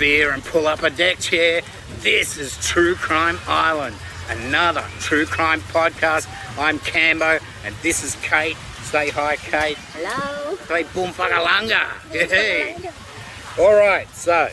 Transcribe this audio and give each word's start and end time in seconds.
beer 0.00 0.32
and 0.32 0.42
pull 0.42 0.66
up 0.66 0.82
a 0.82 0.88
deck 0.88 1.18
chair. 1.18 1.60
This 1.98 2.38
is 2.38 2.56
True 2.66 2.94
Crime 2.94 3.38
Island, 3.46 3.94
another 4.30 4.82
true 4.98 5.26
crime 5.26 5.60
podcast. 5.60 6.26
I'm 6.58 6.78
Cambo, 6.78 7.38
and 7.66 7.74
this 7.82 8.02
is 8.02 8.16
Kate. 8.22 8.56
Say 8.80 9.10
hi, 9.10 9.36
Kate. 9.36 9.76
Hello. 9.92 10.56
Say 10.56 10.84
boom 10.94 11.10
fagalanga. 11.10 11.84
Hey. 12.10 12.76
All 13.58 13.74
right, 13.74 14.08
so 14.14 14.48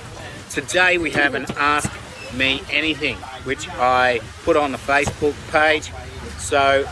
today 0.50 0.98
we 0.98 1.12
have 1.12 1.34
an 1.34 1.46
Ask 1.56 1.90
Me 2.34 2.62
Anything, 2.70 3.16
which 3.46 3.70
I 3.70 4.20
put 4.44 4.58
on 4.58 4.74
the 4.74 4.78
Facebook 4.78 5.34
page. 5.50 5.94
So 6.40 6.86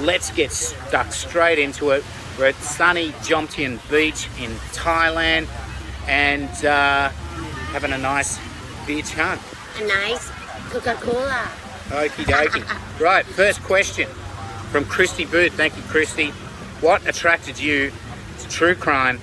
let's 0.00 0.30
get 0.30 0.50
stuck 0.50 1.12
straight 1.12 1.58
into 1.58 1.90
it. 1.90 2.02
We're 2.38 2.46
at 2.46 2.54
sunny 2.54 3.10
Jomtien 3.20 3.78
Beach 3.90 4.28
in 4.40 4.52
Thailand 4.72 5.46
and 6.06 6.64
uh, 6.64 7.10
having 7.72 7.92
a 7.92 7.98
nice 7.98 8.38
beach 8.86 9.12
hunt. 9.14 9.40
A 9.78 9.86
nice 9.86 10.30
Coca-Cola. 10.70 11.48
Okie 11.88 12.24
dokie. 12.24 13.00
right, 13.00 13.24
first 13.24 13.62
question 13.62 14.08
from 14.70 14.84
Christy 14.84 15.24
Booth. 15.24 15.54
Thank 15.54 15.76
you, 15.76 15.82
Christy. 15.84 16.30
What 16.80 17.06
attracted 17.06 17.58
you 17.58 17.92
to 18.40 18.48
true 18.48 18.74
crime 18.74 19.20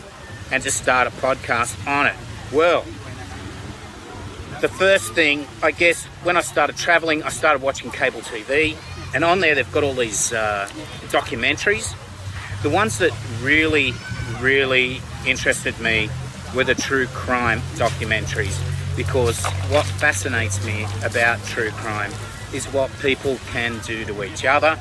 and 0.51 0.63
to 0.63 0.71
start 0.71 1.07
a 1.07 1.11
podcast 1.11 1.87
on 1.87 2.07
it? 2.07 2.15
Well, 2.51 2.83
the 4.61 4.69
first 4.69 5.13
thing, 5.13 5.45
I 5.61 5.71
guess, 5.71 6.05
when 6.23 6.37
I 6.37 6.41
started 6.41 6.77
traveling, 6.77 7.23
I 7.23 7.29
started 7.29 7.61
watching 7.61 7.91
cable 7.91 8.21
TV, 8.21 8.75
and 9.13 9.23
on 9.23 9.39
there 9.39 9.53
they've 9.55 9.71
got 9.71 9.83
all 9.83 9.93
these 9.93 10.33
uh, 10.33 10.67
documentaries. 11.09 11.95
The 12.63 12.69
ones 12.69 12.97
that 12.99 13.11
really, 13.41 13.93
really 14.39 15.01
interested 15.25 15.79
me 15.79 16.09
were 16.53 16.63
the 16.63 16.75
true 16.75 17.07
crime 17.07 17.59
documentaries 17.75 18.59
because 18.95 19.43
what 19.69 19.85
fascinates 19.85 20.63
me 20.65 20.85
about 21.03 21.41
true 21.45 21.69
crime 21.71 22.11
is 22.53 22.65
what 22.67 22.91
people 23.01 23.37
can 23.51 23.79
do 23.85 24.05
to 24.05 24.23
each 24.23 24.45
other 24.45 24.77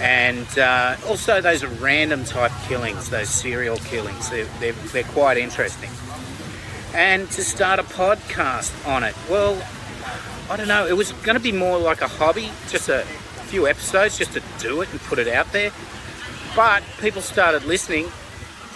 and 0.00 0.58
uh, 0.58 0.96
also 1.06 1.40
those 1.40 1.64
random 1.64 2.24
type 2.24 2.52
killings, 2.66 3.10
those 3.10 3.28
serial 3.28 3.76
killings, 3.76 4.28
they're, 4.28 4.46
they're, 4.58 4.72
they're 4.72 5.04
quite 5.04 5.36
interesting. 5.36 5.90
And 6.94 7.30
to 7.32 7.42
start 7.42 7.78
a 7.78 7.84
podcast 7.84 8.86
on 8.86 9.04
it, 9.04 9.14
well, 9.30 9.60
I 10.50 10.56
don't 10.56 10.68
know, 10.68 10.86
it 10.86 10.96
was 10.96 11.12
going 11.12 11.36
to 11.36 11.42
be 11.42 11.52
more 11.52 11.78
like 11.78 12.02
a 12.02 12.08
hobby, 12.08 12.50
just 12.68 12.88
a 12.88 13.02
few 13.46 13.66
episodes 13.66 14.18
just 14.18 14.32
to 14.32 14.42
do 14.58 14.80
it 14.80 14.90
and 14.90 15.00
put 15.02 15.18
it 15.18 15.28
out 15.28 15.52
there. 15.52 15.70
But 16.56 16.82
people 17.00 17.22
started 17.22 17.64
listening 17.64 18.08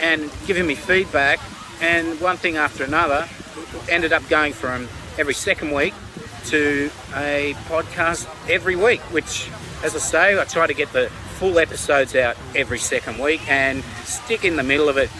and 0.00 0.30
giving 0.46 0.66
me 0.66 0.74
feedback, 0.76 1.40
and 1.80 2.20
one 2.20 2.36
thing 2.36 2.56
after 2.56 2.84
another 2.84 3.28
ended 3.88 4.12
up 4.12 4.26
going 4.28 4.52
from 4.52 4.88
every 5.18 5.34
second 5.34 5.72
week 5.72 5.94
to 6.46 6.90
a 7.14 7.54
podcast 7.66 8.28
every 8.48 8.76
week, 8.76 9.00
which, 9.12 9.50
as 9.82 9.94
I 9.94 9.98
say, 9.98 10.40
I 10.40 10.44
try 10.44 10.66
to 10.66 10.74
get 10.74 10.92
the 10.92 11.08
full 11.38 11.58
episodes 11.58 12.16
out 12.16 12.36
every 12.56 12.78
second 12.78 13.18
week 13.18 13.48
and 13.48 13.84
stick 14.04 14.44
in 14.44 14.56
the 14.56 14.62
middle 14.62 14.88
of 14.88 14.96
it 14.96 15.10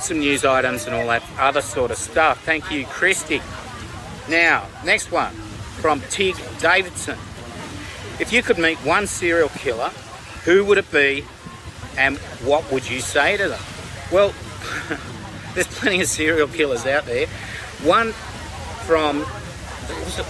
some 0.00 0.18
news 0.18 0.44
items 0.44 0.86
and 0.86 0.94
all 0.94 1.06
that 1.08 1.22
other 1.38 1.60
sort 1.60 1.90
of 1.90 1.96
stuff. 1.96 2.42
Thank 2.44 2.70
you, 2.70 2.86
Christy. 2.86 3.40
Now, 4.28 4.66
next 4.84 5.12
one 5.12 5.32
from 5.80 6.00
Tig 6.10 6.36
Davidson. 6.58 7.18
If 8.18 8.32
you 8.32 8.42
could 8.42 8.58
meet 8.58 8.78
one 8.78 9.06
serial 9.06 9.48
killer, 9.50 9.90
who 10.44 10.64
would 10.64 10.78
it 10.78 10.90
be 10.90 11.24
and 11.96 12.18
what 12.44 12.70
would 12.72 12.88
you 12.88 13.00
say 13.00 13.36
to 13.36 13.48
them? 13.48 13.60
Well, 14.10 14.34
there's 15.54 15.66
plenty 15.66 16.00
of 16.00 16.06
serial 16.06 16.48
killers 16.48 16.86
out 16.86 17.06
there. 17.06 17.26
One 17.82 18.12
from 18.86 19.22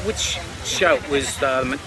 which 0.05 0.39
show 0.65 0.95
it 0.95 1.11
was 1.11 1.43
um, 1.43 1.79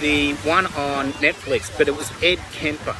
the 0.00 0.34
one 0.44 0.66
on 0.66 1.12
Netflix, 1.14 1.76
but 1.76 1.88
it 1.88 1.96
was 1.96 2.10
Ed 2.22 2.38
Kemper. 2.52 2.96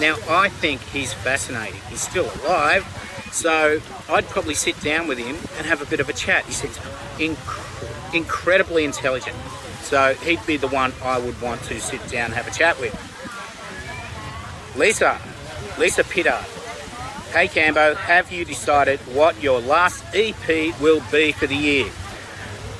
Now 0.00 0.16
I 0.28 0.48
think 0.48 0.80
he's 0.80 1.12
fascinating. 1.12 1.80
He's 1.88 2.00
still 2.00 2.30
alive, 2.42 2.84
so 3.32 3.80
I'd 4.08 4.26
probably 4.28 4.54
sit 4.54 4.80
down 4.80 5.06
with 5.08 5.18
him 5.18 5.36
and 5.58 5.66
have 5.66 5.82
a 5.82 5.86
bit 5.86 6.00
of 6.00 6.08
a 6.08 6.12
chat. 6.12 6.44
He 6.46 6.52
seems 6.52 6.78
inc- 7.18 8.14
incredibly 8.14 8.84
intelligent, 8.84 9.36
so 9.82 10.14
he'd 10.14 10.44
be 10.46 10.56
the 10.56 10.68
one 10.68 10.92
I 11.02 11.18
would 11.18 11.40
want 11.40 11.62
to 11.64 11.80
sit 11.80 12.06
down 12.08 12.26
and 12.26 12.34
have 12.34 12.46
a 12.46 12.50
chat 12.50 12.80
with. 12.80 12.92
Lisa, 14.76 15.20
Lisa 15.78 16.04
Pitter. 16.04 16.38
Hey 17.32 17.48
Cambo, 17.48 17.96
have 17.96 18.30
you 18.30 18.44
decided 18.44 19.00
what 19.16 19.42
your 19.42 19.58
last 19.58 20.04
EP 20.14 20.78
will 20.82 21.02
be 21.10 21.32
for 21.32 21.46
the 21.46 21.56
year? 21.56 21.90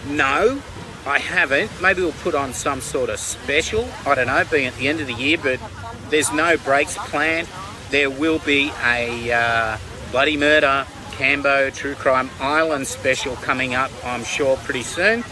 No, 0.06 0.60
I 1.06 1.20
haven't. 1.20 1.70
Maybe 1.80 2.02
we'll 2.02 2.12
put 2.12 2.34
on 2.34 2.52
some 2.52 2.82
sort 2.82 3.08
of 3.08 3.18
special. 3.18 3.88
I 4.04 4.14
don't 4.14 4.26
know, 4.26 4.44
being 4.50 4.66
at 4.66 4.76
the 4.76 4.88
end 4.88 5.00
of 5.00 5.06
the 5.06 5.14
year, 5.14 5.38
but 5.42 5.58
there's 6.10 6.30
no 6.34 6.58
breaks 6.58 6.98
planned. 6.98 7.48
There 7.88 8.10
will 8.10 8.40
be 8.40 8.70
a 8.84 9.32
uh, 9.32 9.78
Bloody 10.10 10.36
Murder, 10.36 10.86
Cambo, 11.12 11.74
True 11.74 11.94
Crime 11.94 12.28
Island 12.38 12.86
special 12.86 13.36
coming 13.36 13.74
up, 13.74 13.90
I'm 14.04 14.22
sure, 14.22 14.58
pretty 14.58 14.82
soon. 14.82 15.24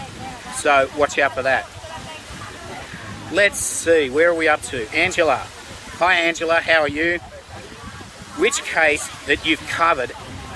So 0.54 0.88
watch 0.96 1.18
out 1.18 1.34
for 1.34 1.42
that. 1.42 1.68
Let's 3.34 3.58
see, 3.58 4.08
where 4.08 4.30
are 4.30 4.34
we 4.34 4.48
up 4.48 4.62
to? 4.62 4.88
Angela. 4.94 5.42
Hi, 5.98 6.14
Angela, 6.14 6.62
how 6.62 6.80
are 6.80 6.88
you? 6.88 7.20
Which 8.40 8.62
case 8.64 9.06
that 9.26 9.44
you've 9.44 9.60
covered 9.68 10.12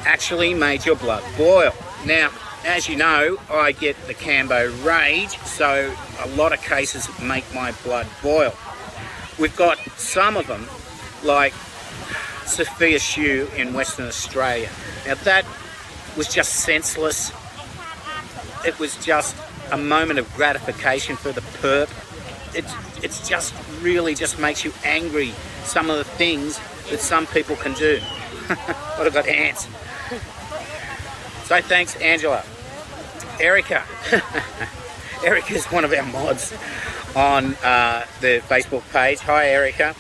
actually 0.07 0.55
made 0.55 0.87
your 0.87 0.97
blood 0.97 1.23
boil? 1.37 1.75
Now, 2.07 2.31
as 2.65 2.89
you 2.89 2.97
know, 2.97 3.37
I 3.51 3.73
get 3.73 3.95
the 4.07 4.15
Cambo 4.15 4.73
rage, 4.87 5.37
so 5.41 5.95
a 6.23 6.29
lot 6.29 6.55
of 6.55 6.63
cases 6.63 7.07
make 7.21 7.45
my 7.53 7.73
blood 7.85 8.07
boil. 8.23 8.55
We've 9.39 9.55
got 9.55 9.77
some 9.99 10.39
of 10.39 10.47
them, 10.47 10.67
like 11.23 11.53
Sophia 12.47 12.99
Shoe 12.99 13.51
in 13.55 13.75
Western 13.75 14.07
Australia. 14.07 14.71
Now, 15.07 15.17
that 15.17 15.45
was 16.17 16.33
just 16.33 16.55
senseless. 16.55 17.33
It 18.67 18.79
was 18.79 18.97
just 19.05 19.37
a 19.71 19.77
moment 19.77 20.19
of 20.19 20.35
gratification 20.35 21.17
for 21.17 21.33
the 21.33 21.43
perp. 21.43 21.91
It, 22.55 22.65
it's 23.03 23.29
just 23.29 23.55
really 23.81 24.15
just 24.15 24.39
makes 24.39 24.65
you 24.65 24.73
angry, 24.85 25.33
some 25.65 25.91
of 25.91 25.99
the 25.99 26.05
things 26.05 26.61
that 26.91 27.01
some 27.01 27.27
people 27.27 27.57
can 27.57 27.75
do. 27.75 28.01
but 28.49 29.07
I've 29.07 29.15
got 29.15 29.27
ants. 29.27 29.67
So 31.45 31.61
thanks, 31.61 31.97
Angela. 31.97 32.45
Erica. 33.41 33.83
Erica's 35.25 35.67
one 35.67 35.85
of 35.85 35.93
our 35.93 36.05
mods 36.05 36.55
on 37.17 37.55
uh, 37.57 38.05
the 38.21 38.43
Facebook 38.49 38.83
page. 38.93 39.21
Hi, 39.21 39.49
Erica. 39.49 39.95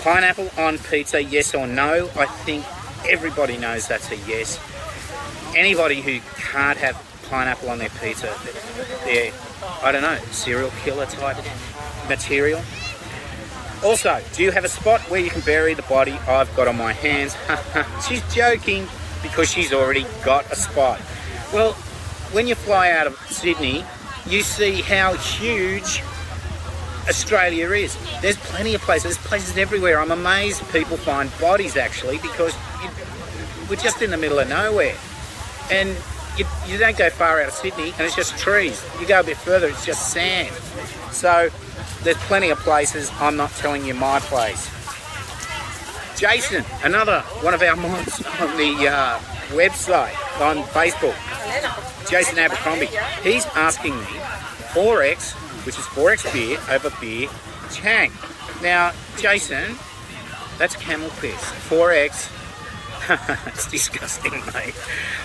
Pineapple 0.00 0.50
on 0.56 0.78
pizza, 0.78 1.22
yes 1.22 1.54
or 1.54 1.66
no? 1.66 2.10
I 2.16 2.26
think 2.26 2.64
everybody 3.08 3.58
knows 3.58 3.88
that's 3.88 4.10
a 4.10 4.16
yes. 4.16 4.58
Anybody 5.54 6.00
who 6.00 6.20
can't 6.36 6.78
have 6.78 7.02
pineapple 7.28 7.70
on 7.70 7.78
their 7.78 7.90
pizza, 7.90 8.34
they're, 9.04 9.32
I 9.82 9.92
don't 9.92 10.02
know, 10.02 10.16
serial 10.30 10.70
killer 10.82 11.06
type 11.06 11.38
material. 12.10 12.60
Also, 13.82 14.20
do 14.34 14.42
you 14.42 14.50
have 14.50 14.64
a 14.64 14.68
spot 14.68 15.00
where 15.08 15.20
you 15.20 15.30
can 15.30 15.40
bury 15.40 15.72
the 15.72 15.82
body 15.82 16.12
I've 16.28 16.54
got 16.54 16.68
on 16.68 16.76
my 16.76 16.92
hands? 16.92 17.34
she's 18.06 18.22
joking 18.34 18.86
because 19.22 19.50
she's 19.50 19.72
already 19.72 20.04
got 20.22 20.50
a 20.52 20.56
spot. 20.56 21.00
Well, 21.54 21.72
when 22.32 22.46
you 22.46 22.54
fly 22.54 22.90
out 22.90 23.06
of 23.06 23.16
Sydney, 23.28 23.84
you 24.26 24.42
see 24.42 24.82
how 24.82 25.14
huge 25.14 26.02
Australia 27.08 27.70
is. 27.70 27.96
There's 28.20 28.36
plenty 28.36 28.74
of 28.74 28.82
places, 28.82 29.16
there's 29.16 29.26
places 29.26 29.56
everywhere. 29.56 29.98
I'm 29.98 30.10
amazed 30.10 30.62
people 30.70 30.98
find 30.98 31.30
bodies 31.40 31.76
actually 31.76 32.18
because 32.18 32.54
you, 32.82 32.90
we're 33.68 33.76
just 33.76 34.02
in 34.02 34.10
the 34.10 34.18
middle 34.18 34.38
of 34.38 34.48
nowhere. 34.48 34.94
And 35.70 35.96
you, 36.36 36.44
you 36.66 36.78
don't 36.78 36.96
go 36.96 37.08
far 37.10 37.40
out 37.40 37.48
of 37.48 37.54
Sydney 37.54 37.92
and 37.92 38.02
it's 38.02 38.14
just 38.14 38.36
trees. 38.38 38.84
You 39.00 39.06
go 39.06 39.20
a 39.20 39.24
bit 39.24 39.38
further, 39.38 39.68
it's 39.68 39.86
just 39.86 40.12
sand. 40.12 40.54
So 41.10 41.48
there's 42.02 42.16
plenty 42.18 42.50
of 42.50 42.58
places. 42.58 43.10
I'm 43.20 43.36
not 43.36 43.50
telling 43.52 43.84
you 43.84 43.94
my 43.94 44.20
place. 44.20 44.70
Jason, 46.18 46.64
another 46.82 47.20
one 47.42 47.54
of 47.54 47.62
our 47.62 47.76
mods 47.76 48.22
on 48.40 48.56
the 48.56 48.88
uh, 48.88 49.18
website 49.50 50.14
on 50.40 50.62
Facebook. 50.64 51.16
Jason 52.10 52.38
Abercrombie. 52.38 52.88
He's 53.22 53.46
asking 53.54 53.96
me 53.96 54.20
4X, 54.74 55.32
which 55.64 55.78
is 55.78 55.84
4X 55.86 56.32
beer 56.32 56.58
over 56.70 56.90
beer 57.00 57.28
Chang. 57.72 58.12
Now, 58.62 58.92
Jason, 59.16 59.76
that's 60.58 60.76
camel 60.76 61.10
piss. 61.20 61.40
4X. 61.68 62.36
it's 63.46 63.70
disgusting, 63.70 64.32
mate. 64.52 64.74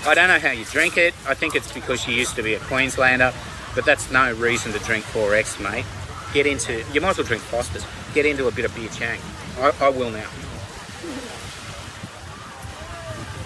I 0.06 0.13
don't 0.16 0.27
know 0.27 0.39
how 0.39 0.51
you 0.51 0.66
drink 0.66 0.98
it. 0.98 1.13
I 1.27 1.33
think 1.33 1.56
it's 1.56 1.72
because 1.72 2.07
you 2.07 2.13
used 2.13 2.36
to 2.36 2.44
be 2.44 2.54
a 2.54 2.60
Queenslander, 2.60 3.33
but 3.75 3.86
that's 3.86 4.12
no 4.12 4.33
reason 4.33 4.72
to 4.72 4.80
drink 4.80 5.04
4X, 5.06 5.62
mate. 5.62 5.86
Get 6.35 6.47
into, 6.47 6.83
you 6.91 6.99
might 6.99 7.11
as 7.11 7.17
well 7.17 7.27
drink 7.27 7.41
Foster's. 7.43 7.85
Get 8.13 8.25
into 8.25 8.49
a 8.49 8.51
bit 8.51 8.65
of 8.65 8.75
beer 8.75 8.89
Chang. 8.89 9.21
I, 9.57 9.71
I 9.79 9.87
will 9.87 10.11
now. 10.11 10.27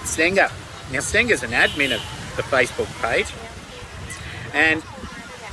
Senga. 0.06 0.52
Now, 0.92 0.98
Senga's 0.98 1.44
an 1.44 1.52
admin 1.52 1.94
of 1.94 2.02
the 2.36 2.42
Facebook 2.42 2.90
page. 3.00 3.32
And 4.56 4.82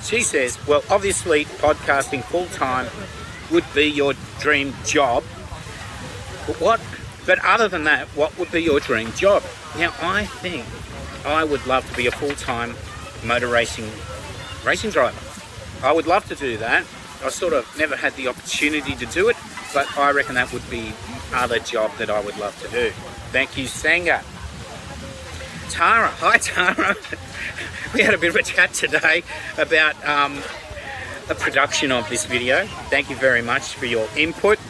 she 0.02 0.22
says, 0.22 0.56
well, 0.66 0.82
obviously, 0.88 1.44
podcasting 1.44 2.24
full 2.24 2.46
time 2.46 2.86
would 3.50 3.64
be 3.74 3.84
your 3.84 4.14
dream 4.40 4.72
job. 4.86 5.22
But 6.46 6.58
what? 6.58 6.80
But 7.26 7.38
other 7.44 7.68
than 7.68 7.84
that, 7.84 8.06
what 8.16 8.38
would 8.38 8.50
be 8.50 8.62
your 8.62 8.80
dream 8.80 9.12
job? 9.12 9.42
Now, 9.76 9.92
I 10.00 10.24
think 10.24 10.64
I 11.26 11.44
would 11.44 11.66
love 11.66 11.86
to 11.90 11.94
be 11.98 12.06
a 12.06 12.12
full 12.12 12.34
time 12.36 12.74
motor 13.22 13.48
racing 13.48 13.90
racing 14.64 14.88
driver. 14.88 15.20
I 15.82 15.92
would 15.92 16.06
love 16.06 16.26
to 16.28 16.34
do 16.34 16.56
that. 16.56 16.86
I 17.26 17.28
sort 17.30 17.54
of 17.54 17.66
never 17.76 17.96
had 17.96 18.14
the 18.14 18.28
opportunity 18.28 18.94
to 18.94 19.06
do 19.06 19.28
it, 19.28 19.36
but 19.74 19.98
I 19.98 20.12
reckon 20.12 20.36
that 20.36 20.52
would 20.52 20.68
be 20.70 20.92
other 21.34 21.58
job 21.58 21.90
that 21.98 22.08
I 22.08 22.20
would 22.20 22.38
love 22.38 22.56
to 22.62 22.68
do. 22.68 22.90
Thank 23.32 23.58
you, 23.58 23.66
Senga. 23.66 24.22
Tara, 25.68 26.06
hi 26.06 26.38
Tara. 26.38 26.94
we 27.94 28.02
had 28.02 28.14
a 28.14 28.18
bit 28.18 28.30
of 28.30 28.36
a 28.36 28.44
chat 28.44 28.72
today 28.74 29.24
about 29.58 29.96
um, 30.06 30.40
the 31.26 31.34
production 31.34 31.90
of 31.90 32.08
this 32.08 32.24
video. 32.26 32.64
Thank 32.90 33.10
you 33.10 33.16
very 33.16 33.42
much 33.42 33.74
for 33.74 33.86
your 33.86 34.08
input. 34.16 34.60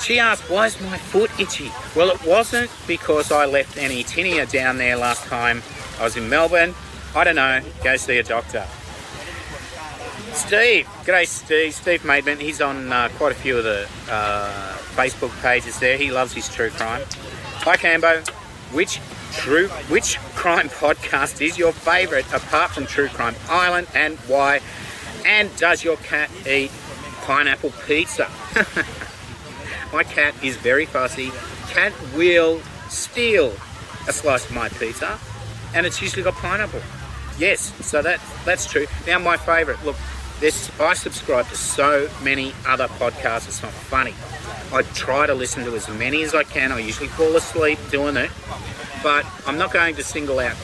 She 0.00 0.18
asked, 0.18 0.48
why 0.48 0.66
is 0.66 0.80
my 0.80 0.96
foot 0.96 1.30
itchy? 1.38 1.70
Well, 1.94 2.10
it 2.10 2.24
wasn't 2.24 2.70
because 2.86 3.30
I 3.30 3.44
left 3.44 3.76
any 3.76 4.04
tinea 4.04 4.50
down 4.50 4.78
there 4.78 4.96
last 4.96 5.24
time 5.24 5.62
I 6.00 6.04
was 6.04 6.16
in 6.16 6.30
Melbourne. 6.30 6.74
I 7.14 7.24
don't 7.24 7.36
know, 7.36 7.60
go 7.82 7.96
see 7.96 8.16
a 8.16 8.22
doctor. 8.22 8.66
Steve, 10.34 10.84
g'day 11.04 11.26
Steve, 11.28 11.72
Steve 11.72 12.02
Maidman, 12.02 12.40
he's 12.40 12.60
on 12.60 12.92
uh, 12.92 13.08
quite 13.16 13.30
a 13.30 13.36
few 13.36 13.56
of 13.56 13.62
the 13.62 13.88
uh, 14.10 14.76
Facebook 14.96 15.30
pages 15.40 15.78
there. 15.78 15.96
He 15.96 16.10
loves 16.10 16.32
his 16.32 16.48
true 16.48 16.70
crime. 16.70 17.02
Hi 17.58 17.76
Cambo, 17.76 18.26
which 18.72 19.00
true, 19.32 19.68
which 19.88 20.18
crime 20.34 20.68
podcast 20.68 21.40
is 21.40 21.56
your 21.56 21.72
favourite 21.72 22.30
apart 22.32 22.72
from 22.72 22.84
True 22.84 23.06
Crime 23.08 23.36
Island 23.48 23.86
and 23.94 24.18
why? 24.26 24.60
And 25.24 25.54
does 25.56 25.84
your 25.84 25.96
cat 25.98 26.28
eat 26.46 26.72
pineapple 27.22 27.72
pizza? 27.86 28.28
my 29.92 30.02
cat 30.02 30.34
is 30.42 30.56
very 30.56 30.84
fussy. 30.84 31.30
Cat 31.68 31.92
will 32.14 32.60
steal 32.88 33.54
a 34.08 34.12
slice 34.12 34.44
of 34.46 34.52
my 34.52 34.68
pizza 34.68 35.16
and 35.74 35.86
it's 35.86 36.02
usually 36.02 36.24
got 36.24 36.34
pineapple. 36.34 36.82
Yes, 37.38 37.72
so 37.86 38.02
that 38.02 38.20
that's 38.44 38.66
true. 38.66 38.86
Now 39.06 39.20
my 39.20 39.36
favourite, 39.36 39.82
look, 39.84 39.96
this 40.40 40.70
I 40.80 40.94
subscribe 40.94 41.48
to 41.48 41.56
so 41.56 42.10
many 42.22 42.52
other 42.66 42.88
podcasts, 42.88 43.48
it's 43.48 43.62
not 43.62 43.72
funny. 43.72 44.14
I 44.72 44.82
try 44.94 45.26
to 45.26 45.34
listen 45.34 45.64
to 45.64 45.74
as 45.76 45.88
many 45.88 46.22
as 46.22 46.34
I 46.34 46.42
can. 46.42 46.72
I 46.72 46.80
usually 46.80 47.08
fall 47.08 47.36
asleep 47.36 47.78
doing 47.90 48.16
it. 48.16 48.30
But 49.02 49.26
I'm 49.46 49.58
not 49.58 49.72
going 49.72 49.94
to 49.96 50.02
single 50.02 50.40
out 50.40 50.56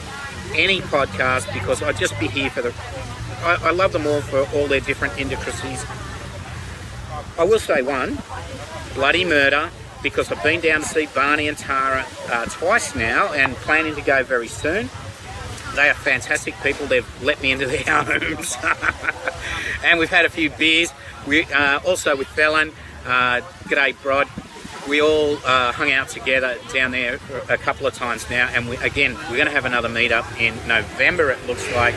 any 0.55 0.81
podcast 0.81 1.53
because 1.53 1.81
I'd 1.81 1.97
just 1.97 2.19
be 2.19 2.27
here 2.27 2.49
for 2.49 2.61
the 2.61 2.73
I, 3.43 3.69
I 3.69 3.71
love 3.71 3.91
them 3.91 4.05
all 4.05 4.21
for 4.21 4.45
all 4.55 4.67
their 4.67 4.79
different 4.81 5.17
intricacies. 5.17 5.83
I 7.39 7.43
will 7.43 7.59
say 7.59 7.81
one, 7.81 8.19
Bloody 8.93 9.25
Murder, 9.25 9.69
because 10.03 10.31
I've 10.31 10.43
been 10.43 10.61
down 10.61 10.81
to 10.81 10.87
see 10.87 11.07
Barney 11.07 11.47
and 11.47 11.57
Tara 11.57 12.05
uh, 12.29 12.45
twice 12.45 12.95
now 12.95 13.33
and 13.33 13.55
planning 13.57 13.95
to 13.95 14.01
go 14.01 14.23
very 14.23 14.47
soon. 14.47 14.89
They 15.75 15.89
are 15.89 15.93
fantastic 15.93 16.53
people. 16.61 16.85
They've 16.87 17.23
let 17.23 17.41
me 17.41 17.51
into 17.51 17.65
their 17.65 17.83
homes, 18.03 18.57
and 19.83 19.99
we've 19.99 20.09
had 20.09 20.25
a 20.25 20.29
few 20.29 20.49
beers. 20.49 20.91
We 21.27 21.43
uh, 21.45 21.79
also 21.85 22.15
with 22.15 22.27
Fallon. 22.27 22.71
Uh, 23.05 23.41
g'day, 23.65 23.99
Brod. 24.01 24.27
We 24.89 25.01
all 25.01 25.37
uh, 25.45 25.71
hung 25.71 25.91
out 25.91 26.09
together 26.09 26.57
down 26.73 26.91
there 26.91 27.19
a 27.49 27.57
couple 27.57 27.85
of 27.85 27.93
times 27.93 28.29
now, 28.29 28.49
and 28.51 28.67
we, 28.67 28.77
again, 28.77 29.15
we're 29.29 29.37
going 29.37 29.45
to 29.45 29.53
have 29.53 29.65
another 29.65 29.89
meetup 29.89 30.39
in 30.39 30.55
November. 30.67 31.29
It 31.31 31.45
looks 31.47 31.71
like. 31.75 31.93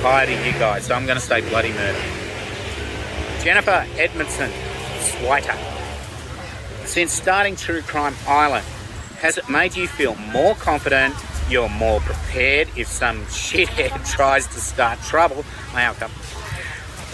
Hi 0.00 0.26
to 0.26 0.32
you 0.32 0.52
guys. 0.52 0.86
So 0.86 0.94
I'm 0.94 1.06
going 1.06 1.18
to 1.18 1.24
say 1.24 1.40
bloody 1.48 1.72
murder. 1.72 1.98
Jennifer 3.42 3.84
Edmondson, 3.96 4.50
Switer. 5.00 5.56
Since 6.86 7.12
starting 7.12 7.56
True 7.56 7.82
Crime 7.82 8.14
Island, 8.26 8.64
has 9.18 9.36
it 9.36 9.48
made 9.48 9.74
you 9.74 9.88
feel 9.88 10.14
more 10.32 10.54
confident 10.54 11.14
you're 11.48 11.68
more 11.68 12.00
prepared 12.00 12.68
if 12.76 12.88
some 12.88 13.22
shithead 13.26 14.08
tries 14.10 14.46
to 14.48 14.60
start 14.60 15.00
trouble. 15.02 15.44
My 15.72 15.84
outcome. 15.84 16.10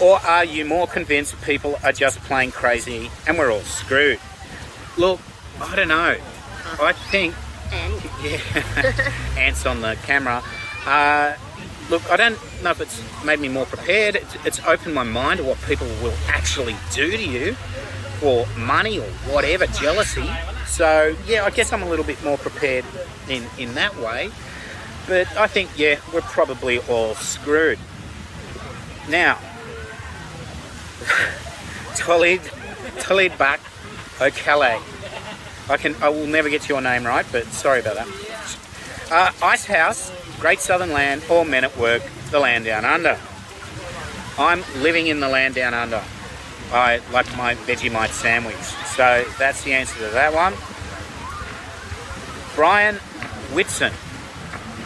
Or 0.01 0.19
are 0.19 0.43
you 0.43 0.65
more 0.65 0.87
convinced 0.87 1.41
people 1.41 1.77
are 1.83 1.93
just 1.93 2.19
playing 2.21 2.51
crazy 2.51 3.09
and 3.27 3.37
we're 3.37 3.51
all 3.51 3.61
screwed? 3.61 4.19
Look, 4.97 5.19
I 5.61 5.75
don't 5.75 5.87
know. 5.87 6.17
I 6.81 6.93
think. 6.93 7.33
And 7.71 7.93
Yeah. 8.23 9.13
Ants 9.37 9.65
on 9.65 9.81
the 9.81 9.97
camera. 10.03 10.43
Uh, 10.85 11.35
look, 11.89 12.09
I 12.11 12.17
don't 12.17 12.37
know 12.61 12.71
if 12.71 12.81
it's 12.81 13.01
made 13.23 13.39
me 13.39 13.47
more 13.47 13.65
prepared. 13.65 14.17
It's, 14.17 14.35
it's 14.45 14.65
opened 14.65 14.93
my 14.93 15.03
mind 15.03 15.39
to 15.39 15.43
what 15.43 15.59
people 15.61 15.87
will 16.03 16.13
actually 16.27 16.75
do 16.91 17.11
to 17.11 17.23
you 17.23 17.55
for 18.19 18.45
money 18.57 18.99
or 18.99 19.09
whatever, 19.31 19.67
jealousy. 19.67 20.29
So, 20.65 21.15
yeah, 21.27 21.45
I 21.45 21.49
guess 21.49 21.71
I'm 21.71 21.83
a 21.83 21.89
little 21.89 22.05
bit 22.05 22.23
more 22.23 22.37
prepared 22.37 22.85
in, 23.29 23.43
in 23.57 23.73
that 23.75 23.95
way. 23.97 24.31
But 25.07 25.35
I 25.37 25.47
think, 25.47 25.69
yeah, 25.77 25.99
we're 26.13 26.21
probably 26.21 26.79
all 26.79 27.15
screwed. 27.15 27.79
Now, 29.07 29.39
Tolid, 31.95 32.41
Tolid 32.99 33.37
Bak 33.37 33.59
O'Callagh. 34.19 34.81
I 35.69 35.77
can, 35.77 35.95
I 36.01 36.09
will 36.09 36.27
never 36.27 36.49
get 36.49 36.67
your 36.69 36.81
name 36.81 37.05
right, 37.05 37.25
but 37.31 37.45
sorry 37.45 37.79
about 37.79 37.95
that. 37.95 38.57
Uh, 39.11 39.31
Icehouse, 39.45 40.11
Great 40.39 40.59
Southern 40.59 40.91
Land, 40.91 41.23
or 41.29 41.45
Men 41.45 41.63
at 41.63 41.77
Work, 41.77 42.03
the 42.31 42.39
land 42.39 42.65
down 42.65 42.85
under. 42.85 43.19
I'm 44.37 44.63
living 44.81 45.07
in 45.07 45.19
the 45.19 45.29
land 45.29 45.55
down 45.55 45.73
under. 45.73 46.03
I 46.71 47.01
like 47.11 47.25
my 47.37 47.55
Vegemite 47.55 48.09
sandwich. 48.09 48.55
So 48.95 49.25
that's 49.37 49.63
the 49.63 49.73
answer 49.73 49.95
to 49.99 50.09
that 50.13 50.33
one. 50.33 50.53
Brian 52.55 52.95
Whitson, 53.53 53.91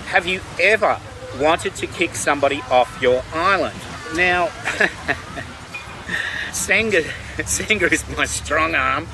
have 0.08 0.26
you 0.26 0.42
ever 0.60 1.00
wanted 1.40 1.76
to 1.76 1.88
kick 1.88 2.16
somebody 2.16 2.62
off 2.70 3.02
your 3.02 3.24
island? 3.34 3.80
Now, 4.16 4.48
Senga, 6.52 7.04
Senga 7.46 7.92
is 7.92 8.04
my 8.18 8.26
strong 8.26 8.76
arm. 8.76 9.08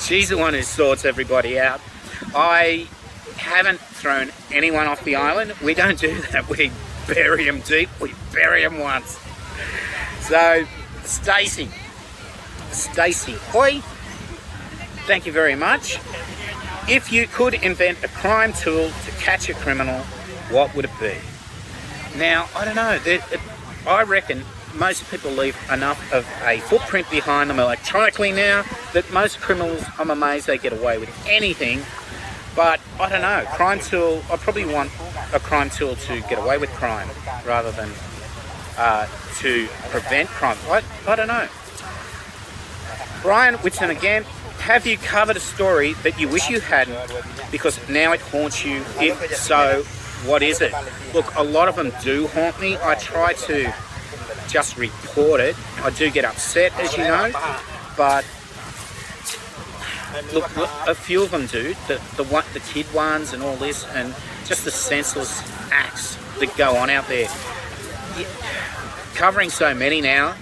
She's 0.00 0.30
the 0.30 0.38
one 0.38 0.54
who 0.54 0.62
sorts 0.62 1.04
everybody 1.04 1.60
out. 1.60 1.80
I 2.34 2.88
haven't 3.36 3.80
thrown 3.80 4.30
anyone 4.50 4.86
off 4.86 5.04
the 5.04 5.16
island. 5.16 5.52
We 5.62 5.74
don't 5.74 5.98
do 5.98 6.18
that. 6.32 6.48
We 6.48 6.70
bury 7.06 7.44
them 7.44 7.60
deep. 7.60 7.90
We 8.00 8.14
bury 8.32 8.62
them 8.62 8.78
once. 8.78 9.18
So, 10.20 10.64
Stacy, 11.04 11.68
Stacy, 12.72 13.36
oi, 13.54 13.80
thank 15.06 15.26
you 15.26 15.32
very 15.32 15.54
much. 15.54 15.98
If 16.88 17.12
you 17.12 17.26
could 17.26 17.54
invent 17.54 18.02
a 18.02 18.08
crime 18.08 18.52
tool 18.52 18.90
to 19.04 19.10
catch 19.20 19.48
a 19.48 19.54
criminal, 19.54 20.00
what 20.50 20.74
would 20.74 20.84
it 20.84 21.00
be? 21.00 21.16
Now, 22.16 22.48
I 22.56 22.64
don't 22.64 22.76
know. 22.76 22.98
I 23.86 24.02
reckon 24.02 24.42
most 24.74 25.10
people 25.10 25.30
leave 25.30 25.56
enough 25.70 26.12
of 26.12 26.26
a 26.44 26.60
footprint 26.60 27.10
behind 27.10 27.50
them 27.50 27.58
electronically 27.58 28.32
now 28.32 28.64
that 28.92 29.10
most 29.12 29.40
criminals, 29.40 29.84
I'm 29.98 30.10
amazed 30.10 30.46
they 30.46 30.58
get 30.58 30.72
away 30.72 30.98
with 30.98 31.10
anything. 31.26 31.82
But 32.56 32.80
I 32.98 33.08
don't 33.08 33.22
know. 33.22 33.44
Crime 33.52 33.80
tool, 33.80 34.22
I 34.32 34.36
probably 34.36 34.64
want 34.64 34.90
a 35.32 35.38
crime 35.38 35.70
tool 35.70 35.94
to 35.94 36.20
get 36.22 36.38
away 36.38 36.58
with 36.58 36.70
crime 36.70 37.08
rather 37.46 37.70
than 37.70 37.90
uh, 38.76 39.06
to 39.38 39.68
prevent 39.90 40.28
crime. 40.28 40.56
I, 40.68 40.82
I 41.06 41.16
don't 41.16 41.28
know. 41.28 41.48
Brian 43.22 43.54
Whitson 43.56 43.90
again. 43.90 44.24
Have 44.60 44.86
you 44.86 44.98
covered 44.98 45.36
a 45.36 45.40
story 45.40 45.94
that 46.02 46.18
you 46.20 46.28
wish 46.28 46.50
you 46.50 46.60
hadn't 46.60 46.98
because 47.50 47.78
now 47.88 48.12
it 48.12 48.20
haunts 48.20 48.64
you? 48.64 48.82
If 49.00 49.36
so, 49.36 49.82
what 50.28 50.42
is 50.42 50.60
it? 50.60 50.72
Look, 51.14 51.34
a 51.36 51.42
lot 51.42 51.68
of 51.68 51.76
them 51.76 51.92
do 52.02 52.26
haunt 52.28 52.60
me. 52.60 52.76
I 52.76 52.96
try 52.96 53.32
to 53.34 53.72
just 54.48 54.76
report 54.76 55.40
it. 55.40 55.56
I 55.82 55.90
do 55.90 56.10
get 56.10 56.24
upset, 56.24 56.72
as 56.78 56.96
you 56.96 57.04
know, 57.04 57.30
but 57.96 58.24
look, 60.32 60.50
a 60.86 60.94
few 60.94 61.22
of 61.22 61.30
them 61.30 61.46
do. 61.46 61.74
The 61.86 62.00
the 62.16 62.24
one, 62.24 62.44
the 62.52 62.60
kid 62.60 62.92
ones, 62.92 63.32
and 63.32 63.42
all 63.42 63.56
this, 63.56 63.86
and 63.94 64.14
just 64.44 64.64
the 64.64 64.70
senseless 64.70 65.42
acts 65.70 66.16
that 66.40 66.54
go 66.56 66.76
on 66.76 66.90
out 66.90 67.06
there. 67.08 67.28
Covering 69.14 69.50
so 69.50 69.74
many 69.74 70.00
now, 70.00 70.34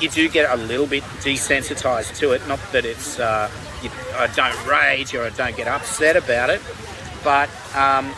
you 0.00 0.08
do 0.08 0.28
get 0.28 0.50
a 0.50 0.56
little 0.62 0.86
bit 0.86 1.02
desensitized 1.22 2.16
to 2.18 2.32
it. 2.32 2.46
Not 2.48 2.60
that 2.72 2.84
it's 2.84 3.18
uh, 3.18 3.50
you, 3.82 3.90
I 4.16 4.26
don't 4.28 4.66
rage 4.66 5.14
or 5.14 5.24
I 5.24 5.30
don't 5.30 5.56
get 5.56 5.66
upset 5.68 6.16
about 6.16 6.50
it, 6.50 6.60
but 7.22 7.48
um, 7.74 8.12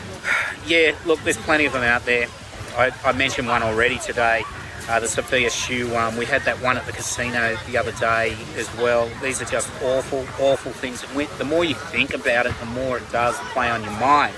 yeah, 0.66 0.92
look, 1.06 1.20
there's 1.24 1.36
plenty 1.38 1.64
of 1.66 1.72
them 1.72 1.82
out 1.82 2.04
there. 2.04 2.26
I, 2.76 2.92
I 3.04 3.12
mentioned 3.12 3.48
one 3.48 3.62
already 3.62 3.98
today, 3.98 4.42
uh, 4.88 5.00
the 5.00 5.08
Sophia 5.08 5.50
Shoe 5.50 5.90
one. 5.92 6.16
We 6.16 6.24
had 6.26 6.42
that 6.42 6.60
one 6.62 6.76
at 6.76 6.86
the 6.86 6.92
casino 6.92 7.56
the 7.66 7.76
other 7.78 7.92
day 7.92 8.36
as 8.56 8.72
well. 8.76 9.10
These 9.22 9.42
are 9.42 9.46
just 9.46 9.68
awful, 9.82 10.20
awful 10.40 10.72
things. 10.72 11.02
We- 11.14 11.26
The 11.38 11.44
more 11.44 11.64
you 11.64 11.74
think 11.74 12.14
about 12.14 12.46
it, 12.46 12.54
the 12.60 12.66
more 12.66 12.98
it 12.98 13.10
does 13.10 13.36
play 13.52 13.68
on 13.68 13.82
your 13.82 13.92
mind. 13.92 14.34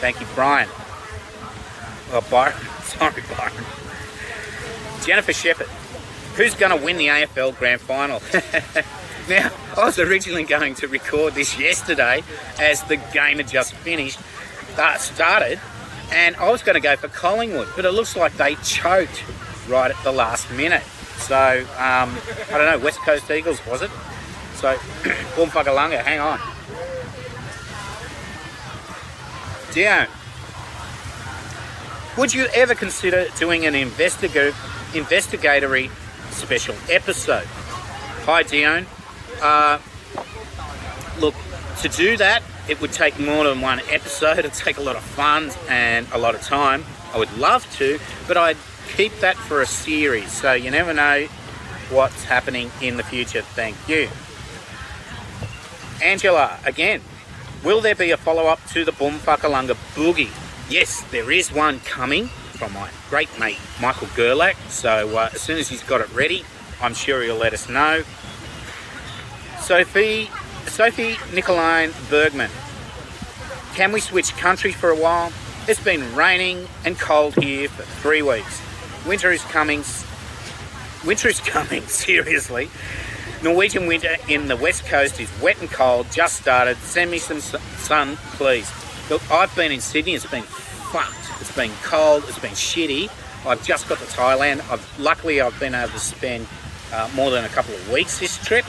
Thank 0.00 0.20
you, 0.20 0.26
Brian. 0.34 0.68
Oh, 2.12 2.24
Byron. 2.30 2.54
Sorry, 2.82 3.22
Byron. 3.36 3.64
Jennifer 5.04 5.32
Shepherd. 5.32 5.68
Who's 6.36 6.54
going 6.54 6.78
to 6.78 6.84
win 6.84 6.98
the 6.98 7.06
AFL 7.06 7.56
Grand 7.56 7.80
Final? 7.80 8.20
now, 9.28 9.50
I 9.74 9.86
was 9.86 9.98
originally 9.98 10.44
going 10.44 10.74
to 10.74 10.86
record 10.86 11.34
this 11.34 11.58
yesterday 11.58 12.22
as 12.60 12.82
the 12.84 12.96
game 12.96 13.38
had 13.38 13.48
just 13.48 13.72
finished, 13.72 14.18
uh, 14.76 14.98
started, 14.98 15.58
and 16.12 16.36
I 16.36 16.50
was 16.50 16.62
going 16.62 16.74
to 16.74 16.80
go 16.80 16.94
for 16.94 17.08
Collingwood, 17.08 17.68
but 17.74 17.86
it 17.86 17.92
looks 17.92 18.16
like 18.16 18.36
they 18.36 18.54
choked 18.56 19.24
right 19.66 19.90
at 19.90 20.04
the 20.04 20.12
last 20.12 20.50
minute. 20.52 20.82
So, 21.16 21.60
um, 21.78 22.14
I 22.52 22.58
don't 22.58 22.70
know, 22.70 22.84
West 22.84 22.98
Coast 22.98 23.30
Eagles, 23.30 23.64
was 23.66 23.80
it? 23.80 23.90
So, 24.56 24.74
Boomfuckalunga, 25.36 26.02
hang 26.02 26.20
on. 26.20 26.38
Dion, 29.72 30.06
would 32.18 32.34
you 32.34 32.46
ever 32.54 32.74
consider 32.74 33.26
doing 33.38 33.64
an 33.64 33.72
investiga- 33.72 34.54
investigatory 34.94 35.90
special 36.36 36.76
episode? 36.90 37.46
Hi, 38.26 38.42
Dion. 38.42 38.86
Uh, 39.40 39.78
look, 41.18 41.34
to 41.80 41.88
do 41.88 42.16
that, 42.18 42.42
it 42.68 42.80
would 42.80 42.92
take 42.92 43.18
more 43.18 43.44
than 43.44 43.60
one 43.60 43.80
episode. 43.90 44.38
It'd 44.38 44.52
take 44.52 44.76
a 44.76 44.82
lot 44.82 44.96
of 44.96 45.02
funds 45.02 45.56
and 45.68 46.06
a 46.12 46.18
lot 46.18 46.34
of 46.34 46.42
time. 46.42 46.84
I 47.14 47.18
would 47.18 47.36
love 47.38 47.70
to, 47.76 47.98
but 48.28 48.36
I'd 48.36 48.58
keep 48.96 49.12
that 49.20 49.36
for 49.36 49.62
a 49.62 49.66
series. 49.66 50.30
So 50.30 50.52
you 50.52 50.70
never 50.70 50.92
know 50.92 51.26
what's 51.90 52.24
happening 52.24 52.70
in 52.82 52.96
the 52.96 53.02
future. 53.02 53.42
Thank 53.42 53.76
you. 53.88 54.08
Angela, 56.02 56.58
again, 56.64 57.00
will 57.64 57.80
there 57.80 57.94
be 57.94 58.10
a 58.10 58.16
follow 58.16 58.46
up 58.46 58.64
to 58.72 58.84
the 58.84 58.92
Boomfuckalunga 58.92 59.74
Boogie? 59.94 60.30
Yes, 60.70 61.02
there 61.10 61.30
is 61.30 61.50
one 61.52 61.80
coming 61.80 62.28
from 62.56 62.72
my 62.72 62.90
great 63.10 63.28
mate 63.38 63.58
Michael 63.80 64.08
Gerlach. 64.16 64.56
So 64.68 65.16
uh, 65.16 65.30
as 65.32 65.40
soon 65.40 65.58
as 65.58 65.68
he's 65.68 65.82
got 65.82 66.00
it 66.00 66.12
ready, 66.12 66.44
I'm 66.80 66.94
sure 66.94 67.22
he'll 67.22 67.36
let 67.36 67.52
us 67.52 67.68
know. 67.68 68.02
Sophie, 69.60 70.30
Sophie 70.66 71.14
Nicoline 71.34 71.92
Bergman. 72.08 72.50
Can 73.74 73.92
we 73.92 74.00
switch 74.00 74.36
country 74.36 74.72
for 74.72 74.90
a 74.90 74.96
while? 74.96 75.32
It's 75.68 75.82
been 75.82 76.14
raining 76.14 76.68
and 76.84 76.98
cold 76.98 77.34
here 77.34 77.68
for 77.68 77.82
three 77.82 78.22
weeks. 78.22 78.62
Winter 79.06 79.32
is 79.32 79.42
coming. 79.42 79.82
Winter 81.04 81.28
is 81.28 81.40
coming, 81.46 81.82
seriously. 81.82 82.70
Norwegian 83.42 83.86
winter 83.86 84.16
in 84.28 84.48
the 84.48 84.56
west 84.56 84.86
coast 84.86 85.20
is 85.20 85.30
wet 85.42 85.60
and 85.60 85.70
cold, 85.70 86.06
just 86.10 86.36
started. 86.36 86.76
Send 86.78 87.10
me 87.10 87.18
some 87.18 87.40
sun, 87.40 88.16
please. 88.32 88.70
Look, 89.10 89.28
I've 89.30 89.54
been 89.54 89.72
in 89.72 89.80
Sydney, 89.80 90.14
it's 90.14 90.26
been 90.26 90.42
fucked. 90.42 91.25
It's 91.40 91.54
been 91.54 91.72
cold, 91.82 92.24
it's 92.28 92.38
been 92.38 92.52
shitty. 92.52 93.10
I've 93.46 93.64
just 93.64 93.88
got 93.88 93.98
to 93.98 94.04
Thailand. 94.04 94.68
I've, 94.70 94.98
luckily, 94.98 95.40
I've 95.40 95.58
been 95.60 95.74
able 95.74 95.92
to 95.92 95.98
spend 95.98 96.46
uh, 96.92 97.08
more 97.14 97.30
than 97.30 97.44
a 97.44 97.48
couple 97.48 97.74
of 97.74 97.92
weeks 97.92 98.18
this 98.18 98.42
trip, 98.44 98.64